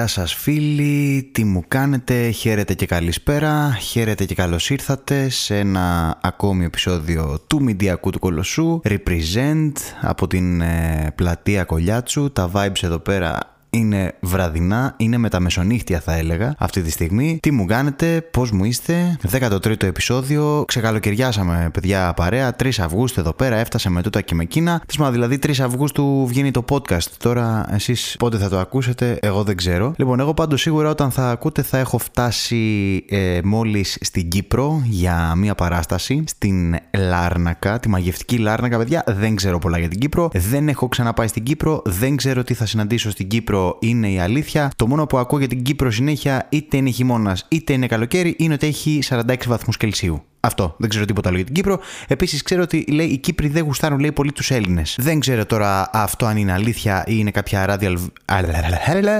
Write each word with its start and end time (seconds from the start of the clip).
γεια 0.00 0.08
σας 0.08 0.34
φίλοι, 0.34 1.30
τι 1.32 1.44
μου 1.44 1.64
κάνετε, 1.68 2.30
χαίρετε 2.30 2.74
και 2.74 2.86
καλησπέρα, 2.86 3.74
χαίρετε 3.80 4.24
και 4.24 4.34
καλώς 4.34 4.70
ήρθατε 4.70 5.28
σε 5.28 5.58
ένα 5.58 6.18
ακόμη 6.22 6.64
επεισόδιο 6.64 7.40
του 7.46 7.62
Μηντιακού 7.62 8.10
του 8.10 8.18
Κολοσσού, 8.18 8.80
Represent 8.84 9.72
από 10.00 10.26
την 10.26 10.60
ε, 10.60 11.12
πλατεία 11.14 11.64
Κολιάτσου, 11.64 12.32
τα 12.32 12.50
vibes 12.54 12.82
εδώ 12.82 12.98
πέρα 12.98 13.38
είναι 13.70 14.14
βραδινά, 14.20 14.94
είναι 14.96 15.16
μεταμεσονύχτια 15.16 16.00
θα 16.00 16.14
έλεγα 16.14 16.54
αυτή 16.58 16.82
τη 16.82 16.90
στιγμή. 16.90 17.38
Τι 17.42 17.50
μου 17.50 17.64
κάνετε, 17.64 18.20
πώς 18.30 18.50
μου 18.50 18.64
είστε, 18.64 19.18
13ο 19.32 19.82
επεισόδιο. 19.82 20.64
Ξεκαλοκαιριάσαμε, 20.66 21.70
παιδιά, 21.72 22.12
παρέα. 22.16 22.56
3 22.62 22.70
Αυγούστου 22.80 23.20
εδώ 23.20 23.32
πέρα, 23.32 23.56
έφτασε 23.56 23.90
με 23.90 24.02
τούτα 24.02 24.20
και 24.20 24.34
με 24.34 24.42
εκείνα. 24.42 24.82
δηλαδή 25.10 25.38
3 25.42 25.60
Αυγούστου 25.60 26.26
βγαίνει 26.26 26.50
το 26.50 26.64
podcast. 26.70 27.06
Τώρα 27.18 27.66
εσείς 27.70 28.16
πότε 28.18 28.38
θα 28.38 28.48
το 28.48 28.58
ακούσετε, 28.58 29.18
εγώ 29.22 29.42
δεν 29.42 29.56
ξέρω. 29.56 29.94
Λοιπόν, 29.96 30.20
εγώ 30.20 30.34
πάντως 30.34 30.60
σίγουρα 30.60 30.88
όταν 30.88 31.10
θα 31.10 31.30
ακούτε 31.30 31.62
θα 31.62 31.78
έχω 31.78 31.98
φτάσει 31.98 33.04
ε, 33.08 33.40
μόλις 33.44 33.98
στην 34.00 34.28
Κύπρο 34.28 34.82
για 34.84 35.34
μία 35.36 35.54
παράσταση 35.54 36.24
στην 36.26 36.76
Λάρνακα, 36.96 37.80
τη 37.80 37.88
μαγευτική 37.88 38.38
Λάρνακα, 38.38 38.78
παιδιά. 38.78 39.04
Δεν 39.06 39.36
ξέρω 39.36 39.58
πολλά 39.58 39.78
για 39.78 39.88
την 39.88 39.98
Κύπρο. 39.98 40.28
Δεν 40.32 40.68
έχω 40.68 40.88
ξαναπάει 40.88 41.26
στην 41.26 41.42
Κύπρο. 41.42 41.82
Δεν 41.84 42.16
ξέρω 42.16 42.44
τι 42.44 42.54
θα 42.54 42.66
συναντήσω 42.66 43.10
στην 43.10 43.28
Κύπρο 43.28 43.59
είναι 43.80 44.10
η 44.10 44.18
αλήθεια. 44.18 44.70
Το 44.76 44.86
μόνο 44.86 45.06
που 45.06 45.18
ακούω 45.18 45.38
για 45.38 45.48
την 45.48 45.62
Κύπρο 45.62 45.90
συνέχεια, 45.90 46.46
είτε 46.50 46.76
είναι 46.76 46.90
χειμώνας 46.90 47.46
είτε 47.48 47.72
είναι 47.72 47.86
καλοκαίρι, 47.86 48.34
είναι 48.38 48.54
ότι 48.54 48.66
έχει 48.66 49.02
46 49.08 49.46
βαθμούς 49.46 49.76
Κελσίου. 49.76 50.22
Αυτό. 50.40 50.74
Δεν 50.78 50.88
ξέρω 50.88 51.04
τίποτα 51.04 51.28
άλλο 51.28 51.36
για 51.36 51.46
την 51.46 51.54
Κύπρο. 51.54 51.80
Επίσης, 52.08 52.42
ξέρω 52.42 52.62
ότι 52.62 52.84
λέει, 52.88 53.06
οι 53.06 53.18
Κύπροι 53.18 53.48
δεν 53.48 53.64
γουστάρουν 53.64 53.98
λέει, 53.98 54.12
πολύ 54.12 54.32
τους 54.32 54.50
Έλληνες. 54.50 54.96
Δεν 54.98 55.20
ξέρω 55.20 55.46
τώρα 55.46 55.90
αυτό 55.92 56.26
αν 56.26 56.36
είναι 56.36 56.52
αλήθεια 56.52 57.04
ή 57.06 57.12
είναι 57.16 57.30
κάποια 57.30 57.66
ράδιο. 57.66 57.98
Αν 58.24 58.44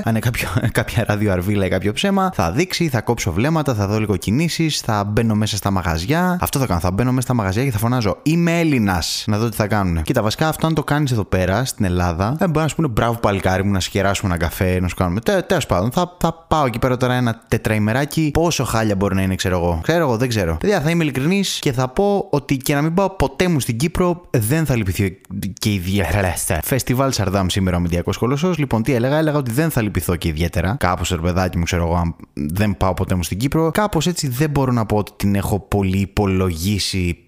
είναι 0.06 0.18
κάποιο, 0.18 0.48
κάποια 0.72 1.04
ράδιο 1.06 1.32
αρβίλα 1.32 1.64
ή 1.64 1.68
κάποιο 1.68 1.92
ψέμα. 1.92 2.30
Θα 2.34 2.52
δείξει, 2.52 2.88
θα 2.88 3.00
κόψω 3.00 3.32
βλέμματα, 3.32 3.74
θα 3.74 3.86
δω 3.86 3.98
λίγο 3.98 4.16
κινήσεις, 4.16 4.80
θα 4.80 5.04
μπαίνω 5.04 5.34
μέσα 5.34 5.56
στα 5.56 5.70
μαγαζιά. 5.70 6.38
Αυτό 6.41 6.58
θα 6.58 6.66
κάνω. 6.66 6.80
Θα 6.80 6.91
μπαίνω 6.91 7.10
μέσα 7.10 7.20
στα 7.20 7.34
μαγαζιά 7.34 7.64
και 7.64 7.70
θα 7.70 7.78
φωνάζω 7.78 8.16
Είμαι 8.22 8.58
Έλληνας. 8.60 9.24
Να 9.26 9.38
δω 9.38 9.48
τι 9.48 9.56
θα 9.56 9.66
κάνουν. 9.66 10.02
Κοίτα, 10.02 10.22
βασικά 10.22 10.48
αυτό 10.48 10.66
αν 10.66 10.74
το 10.74 10.84
κάνεις 10.84 11.12
εδώ 11.12 11.24
πέρα 11.24 11.64
στην 11.64 11.84
Ελλάδα, 11.84 12.34
δεν 12.38 12.50
μπορεί 12.50 12.62
να 12.62 12.68
σου 12.68 12.76
πούνε 12.76 12.88
μπράβο 12.88 13.18
παλικάρι 13.18 13.64
μου 13.64 13.72
να 13.72 13.80
σκεράσουμε 13.80 14.34
ένα 14.34 14.44
καφέ, 14.44 14.80
να 14.80 14.88
σου 14.88 14.94
κάνουμε. 14.94 15.20
Τέλος 15.20 15.66
πάντων, 15.66 15.91
θα, 15.91 16.16
θα 16.20 16.44
πάω 16.48 16.66
εκεί 16.66 16.78
πέρα 16.78 16.96
τώρα 16.96 17.14
ένα 17.14 17.41
τετραημεράκι. 17.48 18.30
Πόσο 18.32 18.64
χάλια 18.64 18.96
μπορεί 18.96 19.14
να 19.14 19.22
είναι, 19.22 19.34
ξέρω 19.34 19.56
εγώ. 19.56 19.80
Ξέρω 19.82 20.04
εγώ, 20.04 20.16
δεν 20.16 20.28
ξέρω. 20.28 20.56
Παιδιά, 20.60 20.80
θα 20.80 20.91
είμαι 20.91 21.04
ειλικρινής 21.11 21.58
και 21.58 21.72
θα 21.72 21.89
πω 21.89 22.28
ότι 22.30 22.56
και 22.56 22.75
να 22.75 22.83
μην 22.83 22.94
πάω 22.94 23.11
ποτέ 23.11 23.48
μου 23.48 23.61
στην 23.61 23.77
Κύπρο, 23.77 24.27
δεν 24.30 24.66
θα 24.66 24.77
λυπηθεί 24.77 25.20
και 25.58 25.72
ιδιαίτερα. 25.72 26.34
Φεστιβάλ 26.62 27.12
Σαρδάμ 27.12 27.47
σήμερα 27.47 27.77
ο 27.77 27.80
Μηδιακό 27.80 28.12
Κολοσσός. 28.19 28.58
Λοιπόν, 28.58 28.83
τι 28.83 28.92
έλεγα, 28.92 29.19
έλεγα 29.19 29.38
ότι 29.38 29.50
δεν 29.50 29.70
θα 29.70 29.83
λυπηθώ 29.83 30.16
και 30.16 30.28
ιδιαίτερα. 30.28 30.77
Κάπως 30.78 31.08
σε 31.08 31.16
παιδάκι 31.16 31.58
μου, 31.58 31.64
ξέρω 31.64 31.86
εγώ, 31.86 31.94
αν 31.94 32.14
δεν 32.33 32.77
πάω 32.77 32.94
ποτέ 32.94 33.14
μου 33.14 33.22
στην 33.22 33.38
Κύπρο. 33.38 33.70
Κάπως 33.70 34.06
έτσι 34.06 34.28
δεν 34.28 34.50
μπορώ 34.50 34.72
να 34.72 34.86
πω 34.86 34.97
ότι 34.97 35.12
την 35.16 35.34
έχω 35.34 35.61
πολύ 35.61 35.98
υπολογίσει 35.98 37.25